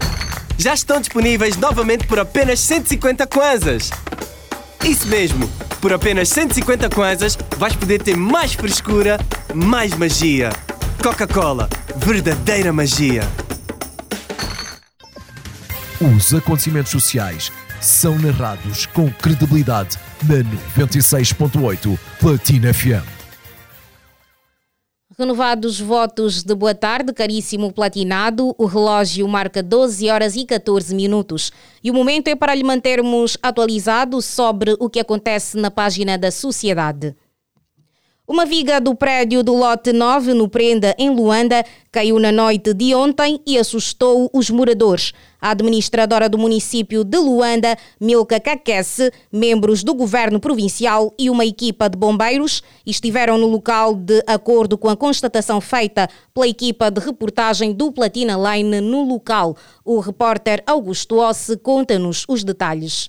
já 0.57 0.73
estão 0.73 1.01
disponíveis 1.01 1.57
novamente 1.57 2.07
por 2.07 2.17
apenas 2.17 2.61
150 2.61 3.27
kwanzas. 3.27 3.91
Isso 4.81 5.05
mesmo, 5.07 5.45
por 5.81 5.91
apenas 5.91 6.29
150 6.29 6.89
kwanzas 6.89 7.37
vais 7.57 7.75
poder 7.75 8.01
ter 8.01 8.15
mais 8.15 8.53
frescura, 8.53 9.19
mais 9.53 9.93
magia. 9.97 10.51
Coca-Cola, 11.03 11.67
verdadeira 11.97 12.71
magia. 12.71 13.29
Os 15.99 16.33
acontecimentos 16.33 16.93
sociais 16.93 17.51
são 17.81 18.17
narrados 18.17 18.85
com 18.85 19.11
credibilidade 19.11 19.97
na 20.23 20.35
96.8 20.81 21.99
Platina 22.21 22.73
FM. 22.73 23.14
Renovados 25.17 25.79
votos 25.79 26.43
de 26.43 26.53
boa 26.53 26.75
tarde, 26.75 27.13
caríssimo 27.13 27.71
platinado, 27.71 28.53
o 28.57 28.65
relógio 28.65 29.25
marca 29.29 29.63
12 29.63 30.09
horas 30.09 30.35
e 30.35 30.45
14 30.45 30.93
minutos. 30.93 31.53
E 31.81 31.89
o 31.89 31.93
momento 31.93 32.27
é 32.27 32.35
para 32.35 32.53
lhe 32.53 32.65
mantermos 32.65 33.37
atualizado 33.41 34.21
sobre 34.21 34.75
o 34.77 34.89
que 34.89 34.99
acontece 34.99 35.57
na 35.57 35.71
página 35.71 36.17
da 36.17 36.31
sociedade. 36.31 37.15
Uma 38.27 38.43
viga 38.43 38.81
do 38.81 38.95
prédio 38.95 39.43
do 39.43 39.53
lote 39.53 39.93
9, 39.93 40.33
no 40.33 40.49
Prenda, 40.49 40.95
em 40.97 41.11
Luanda, 41.11 41.63
caiu 41.91 42.17
na 42.17 42.31
noite 42.31 42.73
de 42.73 42.95
ontem 42.95 43.39
e 43.45 43.55
assustou 43.55 44.31
os 44.33 44.49
moradores. 44.49 45.13
A 45.39 45.51
administradora 45.51 46.27
do 46.27 46.35
município 46.35 47.03
de 47.03 47.19
Luanda, 47.19 47.77
Milka 48.01 48.39
Kakesse, 48.39 49.11
membros 49.31 49.83
do 49.83 49.93
governo 49.93 50.39
provincial 50.39 51.13
e 51.19 51.29
uma 51.29 51.45
equipa 51.45 51.87
de 51.87 51.99
bombeiros 51.99 52.63
estiveram 52.83 53.37
no 53.37 53.45
local 53.45 53.93
de 53.93 54.23
acordo 54.25 54.75
com 54.75 54.89
a 54.89 54.97
constatação 54.97 55.61
feita 55.61 56.09
pela 56.33 56.47
equipa 56.47 56.89
de 56.89 56.99
reportagem 57.01 57.73
do 57.73 57.91
Platina 57.91 58.35
Line 58.35 58.81
no 58.81 59.03
local. 59.03 59.55
O 59.85 59.99
repórter 59.99 60.63
Augusto 60.65 61.17
Ossi 61.19 61.57
conta-nos 61.57 62.25
os 62.27 62.43
detalhes. 62.43 63.07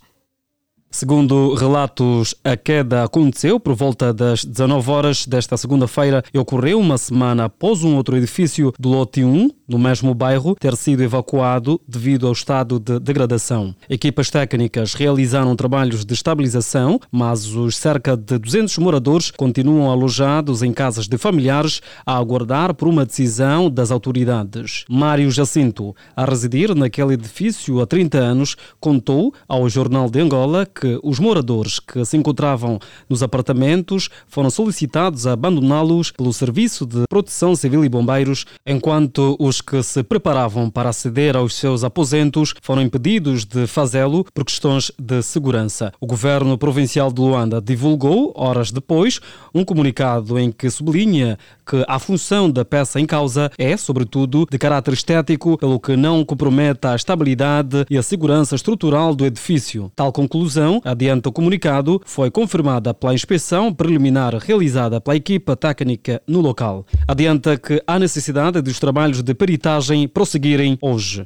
Segundo 0.96 1.52
relatos, 1.52 2.34
a 2.42 2.56
queda 2.56 3.04
aconteceu 3.04 3.60
por 3.60 3.74
volta 3.74 4.14
das 4.14 4.46
19 4.46 4.90
horas 4.90 5.26
desta 5.26 5.54
segunda-feira 5.54 6.24
e 6.32 6.38
ocorreu 6.38 6.80
uma 6.80 6.96
semana 6.96 7.44
após 7.44 7.84
um 7.84 7.96
outro 7.96 8.16
edifício 8.16 8.72
do 8.78 8.88
lote 8.88 9.22
1 9.22 9.50
no 9.68 9.78
mesmo 9.78 10.14
bairro 10.14 10.54
ter 10.54 10.76
sido 10.76 11.02
evacuado 11.02 11.80
devido 11.86 12.26
ao 12.26 12.32
estado 12.32 12.78
de 12.78 12.98
degradação. 12.98 13.74
Equipas 13.88 14.30
técnicas 14.30 14.94
realizaram 14.94 15.56
trabalhos 15.56 16.04
de 16.04 16.14
estabilização, 16.14 17.00
mas 17.10 17.46
os 17.54 17.76
cerca 17.76 18.16
de 18.16 18.38
200 18.38 18.78
moradores 18.78 19.30
continuam 19.30 19.90
alojados 19.90 20.62
em 20.62 20.72
casas 20.72 21.08
de 21.08 21.18
familiares 21.18 21.80
a 22.04 22.16
aguardar 22.16 22.74
por 22.74 22.88
uma 22.88 23.04
decisão 23.04 23.70
das 23.70 23.90
autoridades. 23.90 24.84
Mário 24.88 25.30
Jacinto, 25.30 25.94
a 26.14 26.24
residir 26.24 26.74
naquele 26.74 27.14
edifício 27.14 27.80
há 27.80 27.86
30 27.86 28.18
anos, 28.18 28.56
contou 28.80 29.32
ao 29.48 29.68
Jornal 29.68 30.10
de 30.10 30.20
Angola 30.20 30.66
que 30.66 30.98
os 31.02 31.18
moradores 31.18 31.80
que 31.80 32.04
se 32.04 32.16
encontravam 32.16 32.78
nos 33.08 33.22
apartamentos 33.22 34.08
foram 34.26 34.50
solicitados 34.50 35.26
a 35.26 35.32
abandoná-los 35.32 36.10
pelo 36.10 36.32
Serviço 36.32 36.86
de 36.86 37.04
Proteção 37.08 37.54
Civil 37.54 37.84
e 37.84 37.88
Bombeiros, 37.88 38.44
enquanto 38.66 39.36
os 39.38 39.55
que 39.60 39.82
se 39.82 40.02
preparavam 40.02 40.70
para 40.70 40.90
aceder 40.90 41.36
aos 41.36 41.54
seus 41.54 41.84
aposentos 41.84 42.54
foram 42.62 42.82
impedidos 42.82 43.44
de 43.44 43.66
fazê-lo 43.66 44.24
por 44.32 44.44
questões 44.44 44.90
de 44.98 45.22
segurança. 45.22 45.92
O 46.00 46.06
governo 46.06 46.56
provincial 46.56 47.12
de 47.12 47.20
Luanda 47.20 47.60
divulgou, 47.60 48.32
horas 48.34 48.70
depois, 48.70 49.20
um 49.54 49.64
comunicado 49.64 50.38
em 50.38 50.50
que 50.50 50.70
sublinha 50.70 51.38
que 51.66 51.84
a 51.88 51.98
função 51.98 52.48
da 52.50 52.64
peça 52.64 53.00
em 53.00 53.06
causa 53.06 53.50
é, 53.58 53.76
sobretudo, 53.76 54.46
de 54.50 54.58
caráter 54.58 54.94
estético, 54.94 55.58
pelo 55.58 55.80
que 55.80 55.96
não 55.96 56.24
compromete 56.24 56.86
a 56.86 56.94
estabilidade 56.94 57.84
e 57.90 57.98
a 57.98 58.02
segurança 58.02 58.54
estrutural 58.54 59.14
do 59.14 59.26
edifício. 59.26 59.90
Tal 59.96 60.12
conclusão, 60.12 60.80
adianta 60.84 61.28
o 61.28 61.32
comunicado, 61.32 62.00
foi 62.04 62.30
confirmada 62.30 62.94
pela 62.94 63.14
inspeção 63.14 63.74
preliminar 63.74 64.34
realizada 64.36 65.00
pela 65.00 65.16
equipa 65.16 65.56
técnica 65.56 66.22
no 66.26 66.40
local. 66.40 66.86
Adianta 67.06 67.56
que 67.56 67.82
há 67.86 67.98
necessidade 67.98 68.60
dos 68.60 68.78
trabalhos 68.78 69.22
de 69.22 69.34
peritagem 69.46 70.08
prosseguirem 70.08 70.76
hoje. 70.82 71.24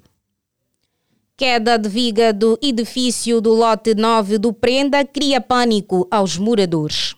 Queda 1.38 1.78
de 1.78 1.88
viga 1.88 2.34
do 2.34 2.58
edifício 2.60 3.40
do 3.40 3.54
lote 3.54 3.94
9 3.94 4.36
do 4.36 4.52
Prenda 4.52 5.02
cria 5.06 5.40
pânico 5.40 6.06
aos 6.10 6.36
moradores. 6.36 7.14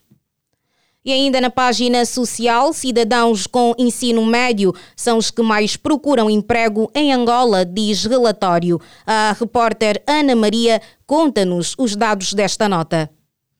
E 1.04 1.11
ainda 1.11 1.40
na 1.40 1.50
página 1.50 2.06
social, 2.06 2.73
cidadãos 2.73 3.49
com 3.49 3.75
ensino 3.76 4.25
médio 4.25 4.73
são 4.94 5.18
os 5.18 5.32
que 5.32 5.42
mais 5.42 5.76
procuram 5.76 6.30
emprego 6.30 6.88
em 6.94 7.12
Angola, 7.12 7.64
diz 7.64 8.04
relatório. 8.04 8.80
A 9.04 9.35
repórter 9.37 10.00
Ana 10.06 10.37
Maria 10.37 10.80
conta-nos 11.04 11.75
os 11.76 11.97
dados 11.97 12.32
desta 12.32 12.68
nota. 12.68 13.11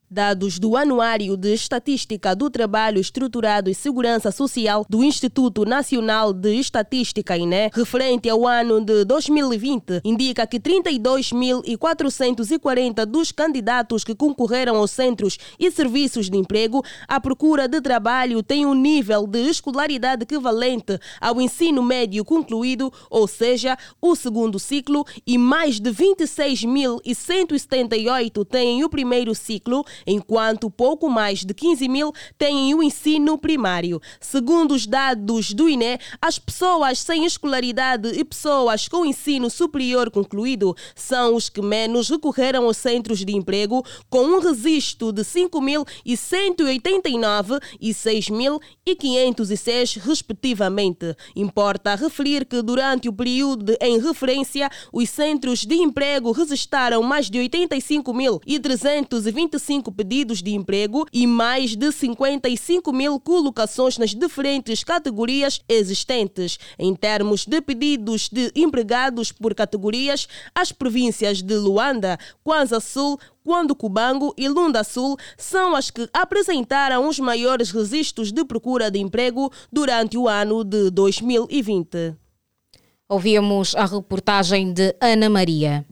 Dados 0.09 0.57
do 0.59 0.75
Anuário 0.77 1.35
de 1.35 1.53
Estatística 1.53 2.33
do 2.35 2.49
Trabalho 2.49 2.99
Estruturado 2.99 3.69
e 3.69 3.73
Segurança 3.73 4.31
Social 4.31 4.85
do 4.87 5.03
Instituto 5.03 5.65
Nacional 5.65 6.31
de 6.31 6.55
Estatística, 6.59 7.35
INE, 7.35 7.71
referente 7.73 8.29
ao 8.29 8.47
ano 8.47 8.79
de 8.79 9.03
2020, 9.05 10.01
indica 10.03 10.45
que 10.45 10.59
32.440 10.59 13.05
dos 13.05 13.31
candidatos 13.31 14.03
que 14.03 14.13
concorreram 14.13 14.75
aos 14.75 14.91
centros 14.91 15.39
e 15.57 15.71
serviços 15.71 16.29
de 16.29 16.37
emprego 16.37 16.83
à 17.07 17.19
procura 17.19 17.67
de 17.67 17.81
trabalho 17.81 18.43
têm 18.43 18.67
um 18.67 18.75
nível 18.75 19.25
de 19.25 19.49
escolaridade 19.49 20.21
equivalente 20.23 20.99
ao 21.19 21.41
ensino 21.41 21.81
médio 21.81 22.23
concluído, 22.23 22.93
ou 23.09 23.27
seja, 23.27 23.75
o 23.99 24.15
segundo 24.15 24.59
ciclo, 24.59 25.03
e 25.25 25.39
mais 25.39 25.79
de 25.79 25.89
26.178 25.89 28.45
têm 28.45 28.83
o 28.83 28.89
primeiro 28.89 29.33
ciclo 29.33 29.83
enquanto 30.05 30.69
pouco 30.69 31.09
mais 31.09 31.43
de 31.43 31.53
15 31.53 31.87
mil 31.87 32.11
têm 32.37 32.73
o 32.73 32.83
ensino 32.83 33.37
primário. 33.37 34.01
Segundo 34.19 34.73
os 34.73 34.85
dados 34.85 35.53
do 35.53 35.69
INE, 35.69 35.97
as 36.21 36.37
pessoas 36.39 36.99
sem 36.99 37.25
escolaridade 37.25 38.09
e 38.09 38.23
pessoas 38.23 38.87
com 38.87 39.05
ensino 39.05 39.49
superior 39.49 40.09
concluído 40.11 40.75
são 40.95 41.35
os 41.35 41.49
que 41.49 41.61
menos 41.61 42.09
recorreram 42.09 42.63
aos 42.65 42.77
centros 42.77 43.25
de 43.25 43.35
emprego, 43.35 43.83
com 44.09 44.23
um 44.25 44.39
registro 44.39 45.11
de 45.11 45.23
5.189 45.23 47.59
e 47.79 47.91
6.506, 47.91 49.99
respectivamente. 49.99 51.15
Importa 51.35 51.95
referir 51.95 52.45
que 52.45 52.61
durante 52.61 53.09
o 53.09 53.13
período 53.13 53.75
em 53.81 53.99
referência, 53.99 54.69
os 54.91 55.09
centros 55.09 55.65
de 55.65 55.75
emprego 55.75 56.31
registraram 56.31 57.01
mais 57.03 57.29
de 57.29 57.39
85.325 57.39 59.82
pedidos 59.91 60.41
de 60.41 60.53
emprego 60.53 61.05
e 61.11 61.25
mais 61.27 61.75
de 61.75 61.91
55 61.91 62.91
mil 62.91 63.19
colocações 63.19 63.97
nas 63.97 64.11
diferentes 64.11 64.83
categorias 64.83 65.61
existentes. 65.67 66.57
Em 66.77 66.95
termos 66.95 67.45
de 67.45 67.61
pedidos 67.61 68.29
de 68.29 68.51
empregados 68.55 69.31
por 69.31 69.53
categorias, 69.53 70.27
as 70.53 70.71
províncias 70.71 71.41
de 71.41 71.55
Luanda, 71.55 72.17
Kwanza 72.43 72.79
Sul, 72.79 73.19
Quando 73.43 73.75
Cubango 73.75 74.33
e 74.37 74.47
Lunda 74.47 74.83
Sul 74.83 75.17
são 75.37 75.75
as 75.75 75.91
que 75.91 76.07
apresentaram 76.13 77.07
os 77.07 77.19
maiores 77.19 77.71
registros 77.71 78.31
de 78.31 78.45
procura 78.45 78.89
de 78.89 78.99
emprego 78.99 79.51
durante 79.71 80.17
o 80.17 80.27
ano 80.27 80.63
de 80.63 80.89
2020. 80.89 82.15
Ouvimos 83.09 83.75
a 83.75 83.85
reportagem 83.85 84.73
de 84.73 84.95
Ana 84.99 85.29
Maria. 85.29 85.85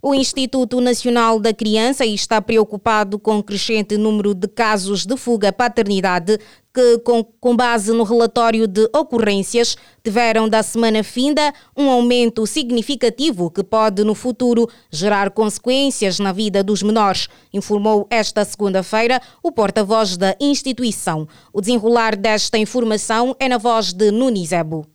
O 0.00 0.14
Instituto 0.14 0.80
Nacional 0.80 1.40
da 1.40 1.52
Criança 1.52 2.06
está 2.06 2.40
preocupado 2.40 3.18
com 3.18 3.38
o 3.38 3.42
crescente 3.42 3.96
número 3.96 4.32
de 4.32 4.46
casos 4.46 5.04
de 5.04 5.16
fuga 5.16 5.52
paternidade 5.52 6.38
que, 6.72 6.98
com, 6.98 7.24
com, 7.24 7.56
base 7.56 7.92
no 7.92 8.04
relatório 8.04 8.68
de 8.68 8.88
ocorrências, 8.94 9.76
tiveram 10.04 10.48
da 10.48 10.62
semana 10.62 11.02
finda 11.02 11.52
um 11.76 11.90
aumento 11.90 12.46
significativo 12.46 13.50
que 13.50 13.64
pode, 13.64 14.04
no 14.04 14.14
futuro, 14.14 14.68
gerar 14.88 15.30
consequências 15.30 16.20
na 16.20 16.30
vida 16.30 16.62
dos 16.62 16.80
menores, 16.80 17.28
informou 17.52 18.06
esta 18.08 18.44
segunda-feira 18.44 19.20
o 19.42 19.50
porta-voz 19.50 20.16
da 20.16 20.36
instituição. 20.38 21.26
O 21.52 21.60
desenrolar 21.60 22.14
desta 22.14 22.56
informação 22.56 23.34
é 23.40 23.48
na 23.48 23.58
voz 23.58 23.92
de 23.92 24.12
Nunizebo. 24.12 24.86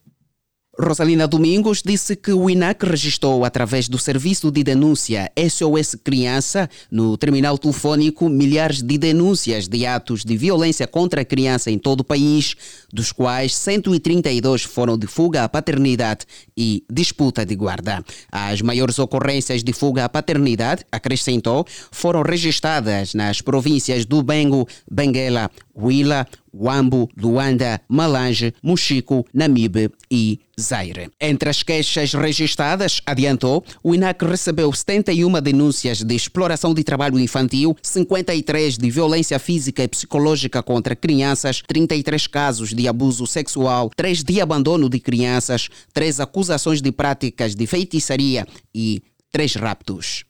Rosalina 0.75 1.27
Domingos 1.27 1.83
disse 1.85 2.15
que 2.15 2.33
o 2.33 2.49
INAC 2.49 2.83
registrou, 2.83 3.45
através 3.45 3.87
do 3.87 3.99
Serviço 3.99 4.49
de 4.49 4.63
Denúncia 4.63 5.31
SOS 5.37 5.95
Criança, 6.03 6.67
no 6.89 7.15
terminal 7.15 7.59
telefônico, 7.59 8.27
milhares 8.27 8.81
de 8.81 8.97
denúncias 8.97 9.67
de 9.67 9.85
atos 9.85 10.25
de 10.25 10.35
violência 10.35 10.87
contra 10.87 11.21
a 11.21 11.25
criança 11.25 11.69
em 11.69 11.77
todo 11.77 11.99
o 11.99 12.03
país, 12.03 12.55
dos 12.91 13.11
quais 13.11 13.55
132 13.55 14.63
foram 14.63 14.97
de 14.97 15.05
fuga 15.05 15.43
à 15.43 15.49
paternidade 15.49 16.25
e 16.57 16.83
disputa 16.91 17.45
de 17.45 17.55
guarda. 17.55 18.03
As 18.31 18.59
maiores 18.63 18.97
ocorrências 18.97 19.63
de 19.63 19.73
fuga 19.73 20.05
à 20.05 20.09
paternidade, 20.09 20.83
acrescentou, 20.91 21.67
foram 21.91 22.23
registradas 22.23 23.13
nas 23.13 23.41
províncias 23.41 24.05
do 24.07 24.23
Bengo, 24.23 24.67
Benguela, 24.89 25.51
Huila, 25.75 26.27
Wambo, 26.53 27.09
Luanda, 27.17 27.81
Malange, 27.87 28.53
Mochico, 28.61 29.25
Namibe 29.33 29.89
e 30.09 30.39
Zaire. 30.59 31.09
Entre 31.19 31.49
as 31.49 31.63
queixas 31.63 32.13
registradas, 32.13 33.01
adiantou, 33.05 33.63
o 33.83 33.95
INAC 33.95 34.23
recebeu 34.23 34.71
71 34.71 35.41
denúncias 35.41 36.03
de 36.03 36.15
exploração 36.15 36.73
de 36.73 36.83
trabalho 36.83 37.19
infantil, 37.19 37.75
53 37.81 38.77
de 38.77 38.89
violência 38.91 39.39
física 39.39 39.83
e 39.83 39.87
psicológica 39.87 40.61
contra 40.61 40.95
crianças, 40.95 41.63
33 41.67 42.27
casos 42.27 42.73
de 42.73 42.87
abuso 42.87 43.25
sexual, 43.25 43.89
3 43.95 44.23
de 44.23 44.39
abandono 44.39 44.89
de 44.89 44.99
crianças, 44.99 45.69
3 45.93 46.19
acusações 46.19 46.81
de 46.81 46.91
práticas 46.91 47.55
de 47.55 47.65
feitiçaria 47.65 48.45
e 48.73 49.01
3 49.31 49.55
raptos. 49.55 50.25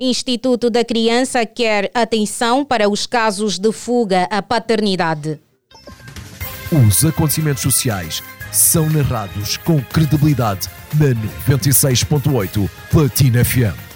Instituto 0.00 0.70
da 0.70 0.82
Criança 0.82 1.44
quer 1.44 1.90
atenção 1.92 2.64
para 2.64 2.88
os 2.88 3.04
casos 3.04 3.58
de 3.58 3.70
fuga 3.70 4.26
à 4.30 4.40
paternidade. 4.40 5.38
Os 6.72 7.04
acontecimentos 7.04 7.62
sociais 7.62 8.22
são 8.50 8.88
narrados 8.88 9.58
com 9.58 9.78
credibilidade 9.82 10.68
na 10.94 11.08
96.8 11.54 12.70
Platina 12.90 13.44
FM. 13.44 13.89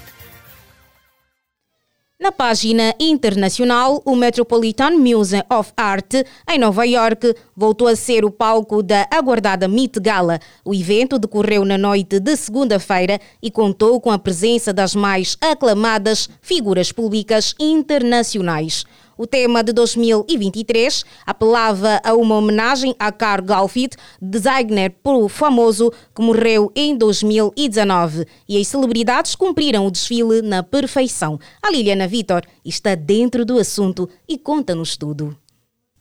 Na 2.25 2.33
página 2.33 2.95
internacional, 2.99 4.01
o 4.03 4.17
Metropolitan 4.17 4.93
Museum 4.93 5.43
of 5.53 5.75
Art, 5.77 6.15
em 6.49 6.59
Nova 6.59 6.87
York, 6.87 7.35
voltou 7.55 7.87
a 7.87 7.95
ser 7.95 8.25
o 8.25 8.31
palco 8.31 8.83
da 8.83 9.07
aguardada 9.11 9.69
Met 9.69 10.01
Gala. 10.01 10.41
O 10.65 10.75
evento 10.75 11.19
decorreu 11.19 11.67
na 11.67 11.77
noite 11.77 12.19
de 12.19 12.35
segunda-feira 12.35 13.21
e 13.43 13.51
contou 13.51 14.01
com 14.01 14.11
a 14.11 14.19
presença 14.19 14.73
das 14.73 14.95
mais 14.95 15.37
aclamadas 15.39 16.31
figuras 16.41 16.91
públicas 16.91 17.55
internacionais. 17.61 18.87
O 19.17 19.27
tema 19.27 19.63
de 19.63 19.73
2023 19.73 21.05
apelava 21.25 22.01
a 22.03 22.15
uma 22.15 22.37
homenagem 22.37 22.95
a 22.99 23.13
Karl 23.13 23.45
Lagerfeld, 23.47 23.97
designer 24.21 24.91
pro 25.03 25.29
famoso 25.29 25.93
que 26.15 26.23
morreu 26.23 26.73
em 26.75 26.97
2019. 26.97 28.27
E 28.49 28.61
as 28.61 28.69
celebridades 28.69 29.35
cumpriram 29.35 29.87
o 29.87 29.91
desfile 29.91 30.43
na 30.43 30.63
perfeição. 30.63 31.39
A 31.63 31.71
Liliana 31.71 32.09
Vitor 32.09 32.43
está 32.65 32.95
dentro 32.95 33.45
do 33.45 33.59
assunto 33.59 34.09
e 34.29 34.37
conta-nos 34.37 34.97
tudo. 34.97 35.37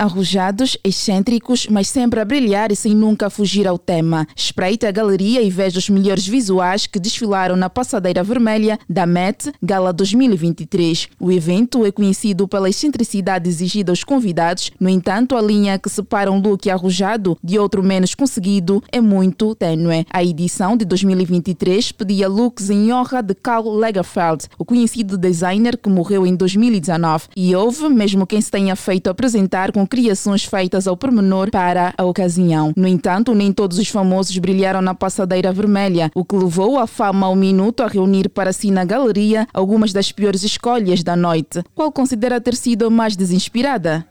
Arrojados, 0.04 0.76
excêntricos, 0.84 1.66
mas 1.70 1.88
sempre 1.88 2.20
a 2.20 2.26
brilhar 2.26 2.74
e 2.74 2.76
sem 2.76 2.94
nunca 2.94 3.30
fugir 3.30 3.66
ao 3.66 3.78
tema. 3.78 4.28
Espreita 4.36 4.90
a 4.90 4.92
galeria 4.92 5.42
e 5.42 5.50
veja 5.50 5.80
os 5.80 5.88
melhores 5.88 6.28
visuais 6.28 6.86
que 6.86 7.00
desfilaram 7.00 7.56
na 7.56 7.70
passadeira 7.70 8.22
vermelha 8.22 8.78
da 8.90 9.06
Met 9.06 9.54
Gala 9.64 9.94
2023. 9.94 11.08
O 11.22 11.32
evento 11.32 11.86
é 11.86 11.92
conhecido 11.92 12.50
pela 12.50 12.70
excentricidade 12.70 13.48
exigida 13.48 13.94
aos 13.94 14.04
convidados, 14.04 14.72
no 14.78 14.90
entanto, 14.90 15.38
a 15.38 15.42
linha 15.42 15.80
que 15.80 15.90
separa 15.90 16.30
um 16.30 16.42
look 16.42 16.70
arrojado 16.70 17.38
de 17.42 17.58
outro 17.58 17.82
menos 17.82 18.14
conseguido 18.14 18.84
é 18.92 19.00
muito 19.00 19.56
tênue. 19.56 20.06
A 20.12 20.22
edição 20.22 20.76
de 20.76 20.84
2023 20.84 21.94
pedia 21.94 22.28
looks 22.28 22.70
em 22.70 22.92
honra 22.92 23.24
de 23.24 23.34
Karl 23.34 23.70
Lagerfeld, 23.70 24.50
o 24.60 24.66
conhecido 24.66 25.18
designer 25.18 25.78
que 25.78 25.88
morreu 25.88 26.28
em 26.28 26.36
2019, 26.36 27.30
e 27.38 27.56
houve 27.56 27.88
mesmo 27.88 28.28
quem 28.28 28.42
se 28.42 28.52
tenha 28.52 28.76
feito 28.76 29.10
apresentar 29.10 29.72
com 29.72 29.93
criações 29.94 30.44
feitas 30.44 30.88
ao 30.88 30.98
pormenor 30.98 31.52
para 31.52 31.94
a 31.96 32.04
ocasião. 32.04 32.74
No 32.76 32.88
entanto, 32.88 33.36
nem 33.36 33.54
todos 33.54 33.78
os 33.78 33.88
famosos 33.90 34.36
brilharam 34.40 34.82
na 34.82 34.96
passadeira 34.96 35.54
vermelha, 35.54 36.10
o 36.16 36.26
que 36.26 36.36
levou 36.36 36.80
a 36.80 36.88
fama 36.88 37.28
ao 37.28 37.36
minuto 37.36 37.84
a 37.84 37.88
reunir 37.88 38.28
para 38.28 38.52
si 38.52 38.72
na 38.72 38.84
galeria 38.84 39.48
algumas 39.54 39.94
das 39.94 40.12
piores 40.12 40.42
escolhas 40.42 41.04
da 41.04 41.16
noite. 41.16 41.62
Qual 41.76 41.92
considera 41.92 42.42
ter 42.42 42.56
sido 42.56 42.88
a 42.88 42.90
mais 42.90 43.16
desinspirada? 43.16 44.04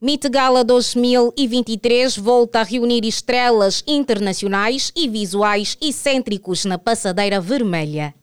Meet 0.00 0.28
Gala 0.30 0.62
2023 0.62 2.16
volta 2.16 2.60
a 2.60 2.62
reunir 2.62 3.04
estrelas 3.04 3.82
internacionais 3.84 4.92
e 4.94 5.08
visuais 5.08 5.76
excêntricos 5.82 6.64
na 6.64 6.78
passadeira 6.78 7.40
vermelha. 7.40 8.14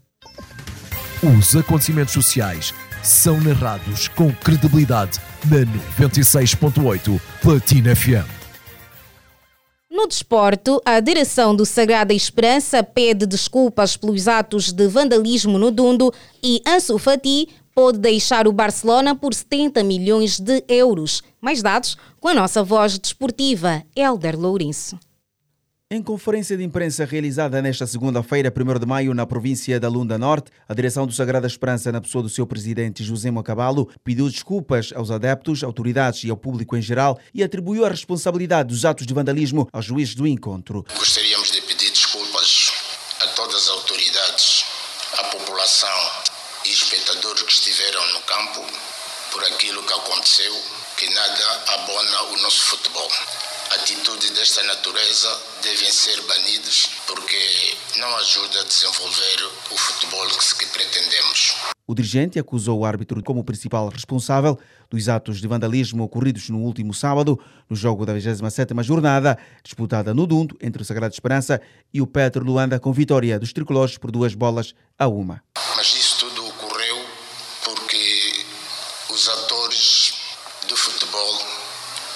Os 1.22 1.54
acontecimentos 1.54 2.14
sociais 2.14 2.74
são 3.04 3.42
narrados 3.42 4.08
com 4.08 4.32
credibilidade 4.32 5.20
na 5.50 5.66
96.8 6.04 7.20
Platina 7.42 7.96
FM. 7.96 8.44
No 9.90 10.08
desporto, 10.08 10.82
a 10.84 11.00
direção 11.00 11.56
do 11.56 11.66
Sagrada 11.66 12.14
Esperança 12.14 12.82
pede 12.84 13.28
desculpas 13.28 13.96
pelos 13.96 14.28
atos 14.28 14.72
de 14.72 14.88
vandalismo 14.88 15.60
no 15.60 15.70
Dundo 15.70 16.12
e 16.44 16.62
Ansu 16.68 16.98
Fati 16.98 17.48
pode 17.76 18.00
deixar 18.00 18.48
o 18.48 18.52
Barcelona 18.52 19.16
por 19.16 19.34
70 19.34 19.84
milhões 19.84 20.40
de 20.40 20.64
euros. 20.68 21.22
Mais 21.40 21.62
dados 21.62 21.96
com 22.20 22.28
a 22.28 22.34
nossa 22.34 22.64
voz 22.64 22.98
desportiva, 22.98 23.84
Elder 23.96 24.40
Lourenço. 24.40 24.98
Em 25.94 26.02
conferência 26.02 26.58
de 26.58 26.64
imprensa 26.64 27.06
realizada 27.06 27.62
nesta 27.62 27.86
segunda-feira, 27.86 28.52
1 28.52 28.80
de 28.80 28.86
maio, 28.88 29.14
na 29.14 29.28
província 29.28 29.80
da 29.80 29.88
Lunda 29.88 30.18
Norte, 30.18 30.50
a 30.68 30.74
direção 30.74 31.06
do 31.06 31.14
Sagrada 31.14 31.46
Esperança, 31.46 31.92
na 31.92 32.02
pessoa 32.02 32.24
do 32.24 32.30
seu 32.30 32.48
presidente 32.48 33.04
José 33.04 33.30
Macabalo, 33.30 33.88
pediu 34.04 34.28
desculpas 34.28 34.92
aos 34.96 35.12
adeptos, 35.12 35.64
autoridades 35.64 36.24
e 36.24 36.32
ao 36.32 36.36
público 36.36 36.76
em 36.76 36.82
geral 36.82 37.20
e 37.32 37.44
atribuiu 37.44 37.86
a 37.86 37.90
responsabilidade 37.90 38.70
dos 38.70 38.86
atos 38.86 39.06
de 39.06 39.14
vandalismo 39.14 39.70
aos 39.72 39.86
juízes 39.86 40.16
do 40.16 40.26
encontro. 40.26 40.84
Gostaríamos 40.98 41.52
de 41.52 41.62
pedir 41.62 41.92
desculpas 41.92 42.72
a 43.22 43.28
todas 43.28 43.54
as 43.54 43.70
autoridades, 43.70 44.66
à 45.20 45.24
população 45.26 46.00
e 46.66 46.70
espectadores 46.70 47.44
que 47.44 47.52
estiveram 47.52 48.14
no 48.14 48.20
campo 48.22 48.66
por 49.32 49.44
aquilo 49.44 49.84
que 49.84 49.94
aconteceu, 49.94 50.56
que 50.98 51.08
nada 51.14 51.64
abona 51.76 52.24
o 52.32 52.38
nosso 52.42 52.64
futebol 52.64 53.12
atitudes 53.76 54.30
desta 54.32 54.62
natureza 54.64 55.42
devem 55.62 55.92
ser 55.92 56.22
banidas 56.22 56.90
porque 57.08 57.78
não 57.98 58.16
ajuda 58.18 58.62
a 58.62 58.64
desenvolver 58.64 59.50
o 59.72 59.78
futebol 59.78 60.28
que 60.58 60.66
pretendemos. 60.68 61.56
O 61.86 61.94
dirigente 61.94 62.40
acusou 62.40 62.80
o 62.80 62.86
árbitro 62.86 63.22
como 63.24 63.44
principal 63.44 63.90
responsável 63.90 64.60
dos 64.90 65.10
atos 65.10 65.42
de 65.42 65.48
vandalismo 65.48 66.04
ocorridos 66.04 66.50
no 66.50 66.60
último 66.60 66.94
sábado, 66.94 67.40
no 67.70 67.76
jogo 67.76 68.06
da 68.06 68.14
27ª 68.14 68.84
jornada, 68.84 69.38
disputada 69.64 70.14
no 70.14 70.26
Dundo, 70.26 70.58
entre 70.62 70.82
o 70.82 70.86
Sagrado 70.86 71.14
Esperança 71.14 71.60
e 71.94 72.02
o 72.02 72.08
Petro 72.08 72.46
Luanda, 72.46 72.80
com 72.80 72.94
vitória 72.94 73.40
dos 73.40 73.52
tricolores 73.52 73.98
por 73.98 74.12
duas 74.12 74.34
bolas 74.36 74.74
a 74.98 75.08
uma. 75.08 75.44
Mas 75.76 75.88
isso 75.96 76.20
tudo 76.20 76.48
ocorreu 76.48 77.06
porque 77.66 78.46
os 79.10 79.28
atores 79.28 80.14
do 80.70 80.78
futebol, 80.78 81.42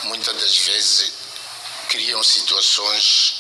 muitas 0.06 0.34
das 0.36 0.58
vezes, 0.60 1.18
criam 1.90 2.22
situações 2.24 3.36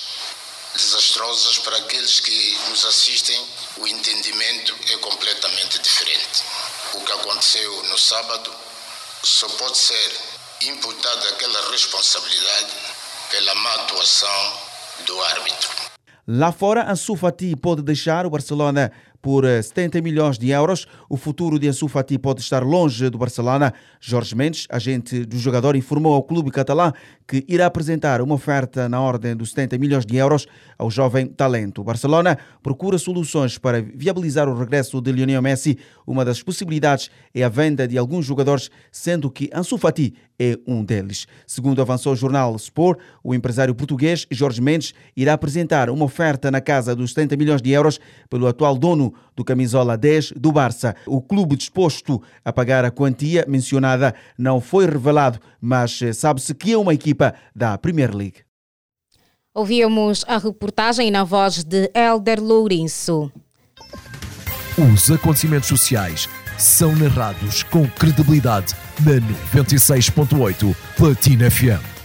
desastrosas 1.18 1.58
para 1.60 1.78
aqueles 1.78 2.20
que 2.20 2.58
nos 2.70 2.86
assistem. 2.86 3.38
O 3.78 3.88
entendimento 3.88 4.76
é 4.94 4.98
completamente 4.98 5.80
diferente. 5.80 6.44
O 6.94 7.02
que 7.02 7.12
aconteceu 7.12 7.84
no 7.84 7.98
sábado 7.98 8.52
só 9.24 9.48
pode 9.50 9.78
ser 9.78 10.12
imputada 10.62 11.30
aquela 11.30 11.72
responsabilidade 11.72 12.74
pela 13.32 13.56
má 13.56 13.74
atuação 13.76 14.54
do 15.06 15.22
árbitro. 15.24 15.70
Lá 16.28 16.52
fora, 16.52 16.92
Ansu 16.92 17.16
Fati 17.16 17.56
pode 17.56 17.82
deixar 17.82 18.26
o 18.26 18.30
Barcelona 18.30 18.92
por 19.28 19.44
70 19.44 20.02
milhões 20.02 20.38
de 20.38 20.52
euros. 20.52 20.88
O 21.10 21.18
futuro 21.18 21.60
de 21.60 21.68
Ansu 21.68 21.90
Fati 21.90 22.18
pode 22.18 22.40
estar 22.40 22.64
longe 22.64 23.10
do 23.10 23.18
Barcelona. 23.18 23.74
Jorge 24.00 24.34
Mendes, 24.34 24.66
agente 24.70 25.26
do 25.26 25.38
jogador, 25.38 25.76
informou 25.76 26.14
ao 26.14 26.24
clube 26.24 26.50
catalã 26.50 26.94
que 27.28 27.44
irá 27.46 27.66
apresentar 27.66 28.22
uma 28.22 28.36
oferta 28.36 28.88
na 28.88 29.02
ordem 29.02 29.36
dos 29.36 29.50
70 29.50 29.78
milhões 29.80 30.06
de 30.06 30.16
euros 30.16 30.48
ao 30.78 30.90
jovem 30.90 31.28
talento. 31.28 31.82
O 31.82 31.84
Barcelona 31.84 32.38
procura 32.64 32.98
soluções 32.98 33.58
para 33.58 33.82
viabilizar 33.82 34.48
o 34.48 34.58
regresso 34.58 35.02
de 35.02 35.12
Lionel 35.12 35.42
Messi. 35.42 35.78
Uma 36.06 36.24
das 36.24 36.42
possibilidades 36.42 37.12
é 37.36 37.44
a 37.44 37.50
venda 37.50 37.86
de 37.86 37.98
alguns 37.98 38.26
jogadores, 38.26 38.72
sendo 38.94 39.30
que 39.30 39.50
Ansu 39.54 39.78
Fati 39.78 40.14
é 40.40 40.58
um 40.68 40.84
deles. 40.84 41.28
Segundo 41.46 41.82
avançou 41.82 42.14
o 42.14 42.16
jornal 42.16 42.56
Sport, 42.56 43.00
o 43.24 43.34
empresário 43.34 43.74
português 43.74 44.26
Jorge 44.30 44.62
Mendes 44.62 44.94
irá 45.16 45.34
apresentar 45.34 45.90
uma 45.90 46.06
oferta 46.06 46.52
na 46.52 46.62
casa 46.62 46.96
dos 46.96 47.14
70 47.14 47.36
milhões 47.38 47.62
de 47.62 47.72
euros 47.72 48.00
pelo 48.30 48.48
atual 48.48 48.78
dono 48.78 49.14
do 49.36 49.44
camisola 49.44 49.98
10 49.98 50.34
do 50.34 50.52
Barça. 50.52 50.96
O 51.06 51.22
clube 51.22 51.56
disposto 51.56 52.22
a 52.46 52.54
pagar 52.54 52.86
a 52.86 52.92
quantia 52.92 53.46
mencionada 53.48 54.14
não 54.38 54.62
foi 54.62 54.86
revelado, 54.86 55.40
mas 55.60 56.00
sabe-se 56.14 56.54
que 56.54 56.74
é 56.74 56.78
uma 56.78 56.94
equipa 56.94 57.34
da 57.56 57.78
Premier 57.78 58.16
League. 58.16 58.48
Ouvimos 59.54 60.24
a 60.28 60.38
reportagem 60.38 61.10
na 61.10 61.24
voz 61.24 61.64
de 61.64 61.90
Elder 61.96 62.40
Lourenço. 62.40 63.32
Os 64.78 65.10
acontecimentos 65.10 65.68
sociais 65.68 66.30
são 66.60 66.96
narrados 66.96 67.64
com 67.64 67.88
credibilidade 67.88 68.76
na 69.06 69.62
96.8 69.62 70.76
Platina 70.96 71.52
FM. 71.52 71.98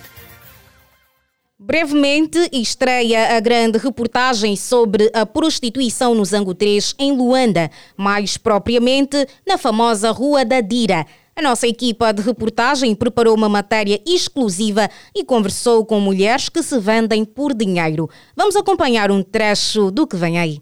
Brevemente 1.59 2.39
estreia 2.53 3.37
a 3.37 3.41
grande 3.41 3.79
reportagem 3.79 4.57
sobre 4.57 5.11
a 5.15 5.25
prostituição 5.25 6.15
no 6.15 6.25
Zango 6.25 6.55
3 6.55 6.95
em 6.99 7.13
Luanda, 7.13 7.71
mais 7.97 8.37
propriamente 8.37 9.27
na 9.47 9.57
famosa 9.57 10.11
Rua 10.11 10.45
da 10.45 10.61
Dira. 10.61 11.07
A 11.35 11.41
nossa 11.41 11.67
equipa 11.67 12.13
de 12.13 12.21
reportagem 12.21 12.95
preparou 12.95 13.35
uma 13.35 13.49
matéria 13.49 13.99
exclusiva 14.05 14.91
e 15.15 15.25
conversou 15.25 15.87
com 15.87 15.99
mulheres 15.99 16.49
que 16.49 16.63
se 16.63 16.79
vendem 16.79 17.25
por 17.25 17.55
dinheiro. 17.55 18.11
Vamos 18.37 18.55
acompanhar 18.55 19.11
um 19.11 19.23
trecho 19.23 19.91
do 19.91 20.07
que 20.07 20.17
vem 20.17 20.39
aí. 20.39 20.61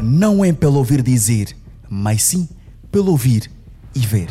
Não 0.00 0.44
é 0.44 0.52
pelo 0.52 0.78
ouvir 0.78 1.00
dizer, 1.00 1.54
mas 1.88 2.22
sim 2.22 2.48
pelo 2.90 3.12
ouvir 3.12 3.53
e 3.94 4.00
ver. 4.00 4.28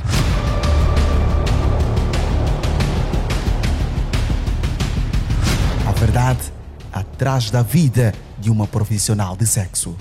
A 5.88 5.92
verdade 5.92 6.52
atrás 6.92 7.50
da 7.50 7.62
vida 7.62 8.14
de 8.38 8.52
uma 8.52 8.68
profissional 8.68 9.36
de 9.36 9.48
sexo. 9.48 9.96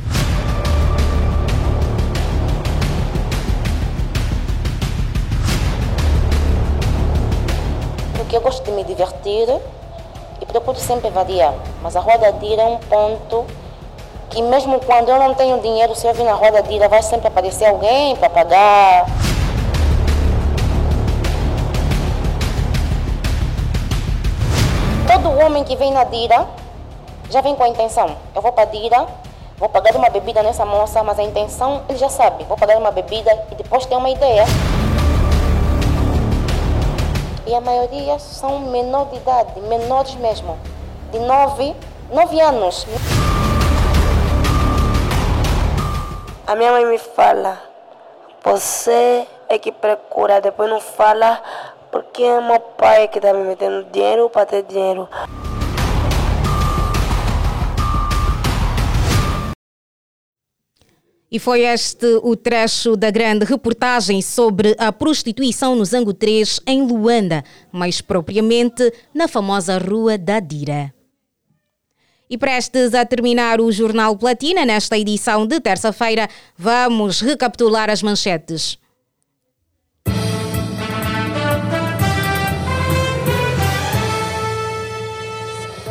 Porque 8.16 8.36
eu 8.36 8.40
gosto 8.40 8.64
de 8.64 8.72
me 8.72 8.84
divertir 8.84 9.48
e 10.40 10.46
procuro 10.46 10.78
sempre 10.78 11.10
variar. 11.10 11.54
Mas 11.82 11.96
a 11.96 12.00
roda 12.00 12.32
de 12.32 12.54
é 12.54 12.64
um 12.64 12.78
ponto 12.78 13.46
que 14.30 14.42
mesmo 14.42 14.80
quando 14.80 15.10
eu 15.10 15.18
não 15.18 15.34
tenho 15.34 15.60
dinheiro, 15.60 15.94
se 15.94 16.06
eu 16.06 16.14
vir 16.14 16.24
na 16.24 16.32
roda 16.32 16.62
de 16.62 16.72
ira, 16.72 16.88
vai 16.88 17.02
sempre 17.02 17.28
aparecer 17.28 17.66
alguém 17.66 18.16
para 18.16 18.30
pagar. 18.30 19.06
Todo 25.32 25.46
homem 25.46 25.64
que 25.64 25.74
vem 25.76 25.90
na 25.90 26.04
Dira 26.04 26.46
já 27.30 27.40
vem 27.40 27.56
com 27.56 27.62
a 27.62 27.68
intenção. 27.68 28.18
Eu 28.34 28.42
vou 28.42 28.52
para 28.52 28.64
a 28.64 28.66
Dira, 28.66 29.06
vou 29.56 29.66
pagar 29.66 29.96
uma 29.96 30.10
bebida 30.10 30.42
nessa 30.42 30.66
moça, 30.66 31.02
mas 31.02 31.18
a 31.18 31.22
intenção 31.22 31.84
ele 31.88 31.96
já 31.96 32.10
sabe. 32.10 32.44
Vou 32.44 32.54
pagar 32.54 32.76
uma 32.76 32.90
bebida 32.90 33.32
e 33.50 33.54
depois 33.54 33.86
tem 33.86 33.96
uma 33.96 34.10
ideia. 34.10 34.44
E 37.46 37.54
a 37.54 37.62
maioria 37.62 38.18
são 38.18 38.58
menor 38.58 39.06
de 39.06 39.16
idade, 39.16 39.58
menores 39.62 40.14
mesmo, 40.16 40.58
de 41.10 41.18
9, 41.18 41.74
9 42.10 42.40
anos. 42.42 42.86
A 46.46 46.54
minha 46.54 46.72
mãe 46.72 46.84
me 46.84 46.98
fala: 46.98 47.58
você 48.44 49.26
é 49.48 49.58
que 49.58 49.72
procura, 49.72 50.42
depois 50.42 50.68
não 50.68 50.78
fala 50.78 51.40
porque 51.92 52.22
é 52.22 52.40
meu 52.40 52.58
pai 52.58 53.06
que 53.06 53.18
está 53.18 53.34
me 53.34 53.44
metendo 53.44 53.84
dinheiro 53.92 54.30
para 54.30 54.46
ter 54.46 54.62
dinheiro. 54.64 55.06
E 61.30 61.38
foi 61.38 61.62
este 61.62 62.06
o 62.22 62.36
trecho 62.36 62.96
da 62.96 63.10
grande 63.10 63.44
reportagem 63.44 64.20
sobre 64.20 64.74
a 64.78 64.92
prostituição 64.92 65.74
no 65.74 65.84
Zango 65.84 66.12
3, 66.12 66.60
em 66.66 66.82
Luanda, 66.82 67.44
mais 67.70 68.00
propriamente 68.00 68.92
na 69.14 69.28
famosa 69.28 69.78
Rua 69.78 70.18
da 70.18 70.40
Dira. 70.40 70.92
E 72.28 72.36
prestes 72.36 72.94
a 72.94 73.04
terminar 73.04 73.60
o 73.60 73.70
Jornal 73.70 74.16
Platina, 74.16 74.64
nesta 74.64 74.98
edição 74.98 75.46
de 75.46 75.60
terça-feira, 75.60 76.28
vamos 76.56 77.20
recapitular 77.20 77.88
as 77.90 78.02
manchetes. 78.02 78.81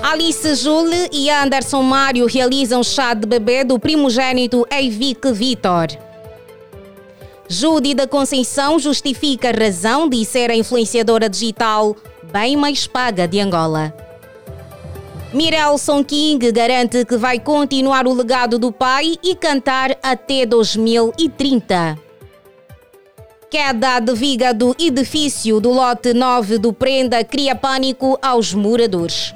Alice 0.03 0.55
Jule 0.55 1.09
e 1.11 1.29
Anderson 1.29 1.83
Mário 1.83 2.25
realizam 2.25 2.83
chá 2.83 3.13
de 3.13 3.27
bebê 3.27 3.63
do 3.63 3.79
primogênito 3.79 4.65
Eivic 4.71 5.31
Vitor. 5.31 5.87
Judy 7.47 7.93
da 7.93 8.07
Conceição 8.07 8.79
justifica 8.79 9.49
a 9.49 9.63
razão 9.63 10.09
de 10.09 10.25
ser 10.25 10.49
a 10.49 10.55
influenciadora 10.55 11.29
digital 11.29 11.95
bem 12.33 12.57
mais 12.57 12.87
paga 12.87 13.27
de 13.27 13.39
Angola. 13.39 13.93
Mirelson 15.33 16.03
King 16.03 16.51
garante 16.51 17.05
que 17.05 17.15
vai 17.15 17.39
continuar 17.39 18.07
o 18.07 18.13
legado 18.13 18.57
do 18.57 18.71
pai 18.71 19.15
e 19.23 19.35
cantar 19.35 19.97
até 20.01 20.47
2030. 20.47 21.97
Queda 23.49 23.99
de 23.99 24.15
viga 24.15 24.53
do 24.53 24.75
edifício 24.79 25.59
do 25.59 25.71
lote 25.71 26.13
9 26.13 26.57
do 26.57 26.73
Prenda 26.73 27.23
cria 27.23 27.53
pânico 27.55 28.17
aos 28.21 28.53
moradores. 28.53 29.33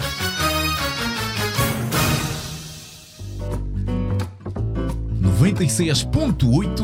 Noventa 5.20 5.64
e 5.64 5.70
seis 5.70 6.04
ponto 6.04 6.52
oito 6.56 6.84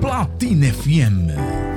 Platina 0.00 0.72
FM. 0.72 1.68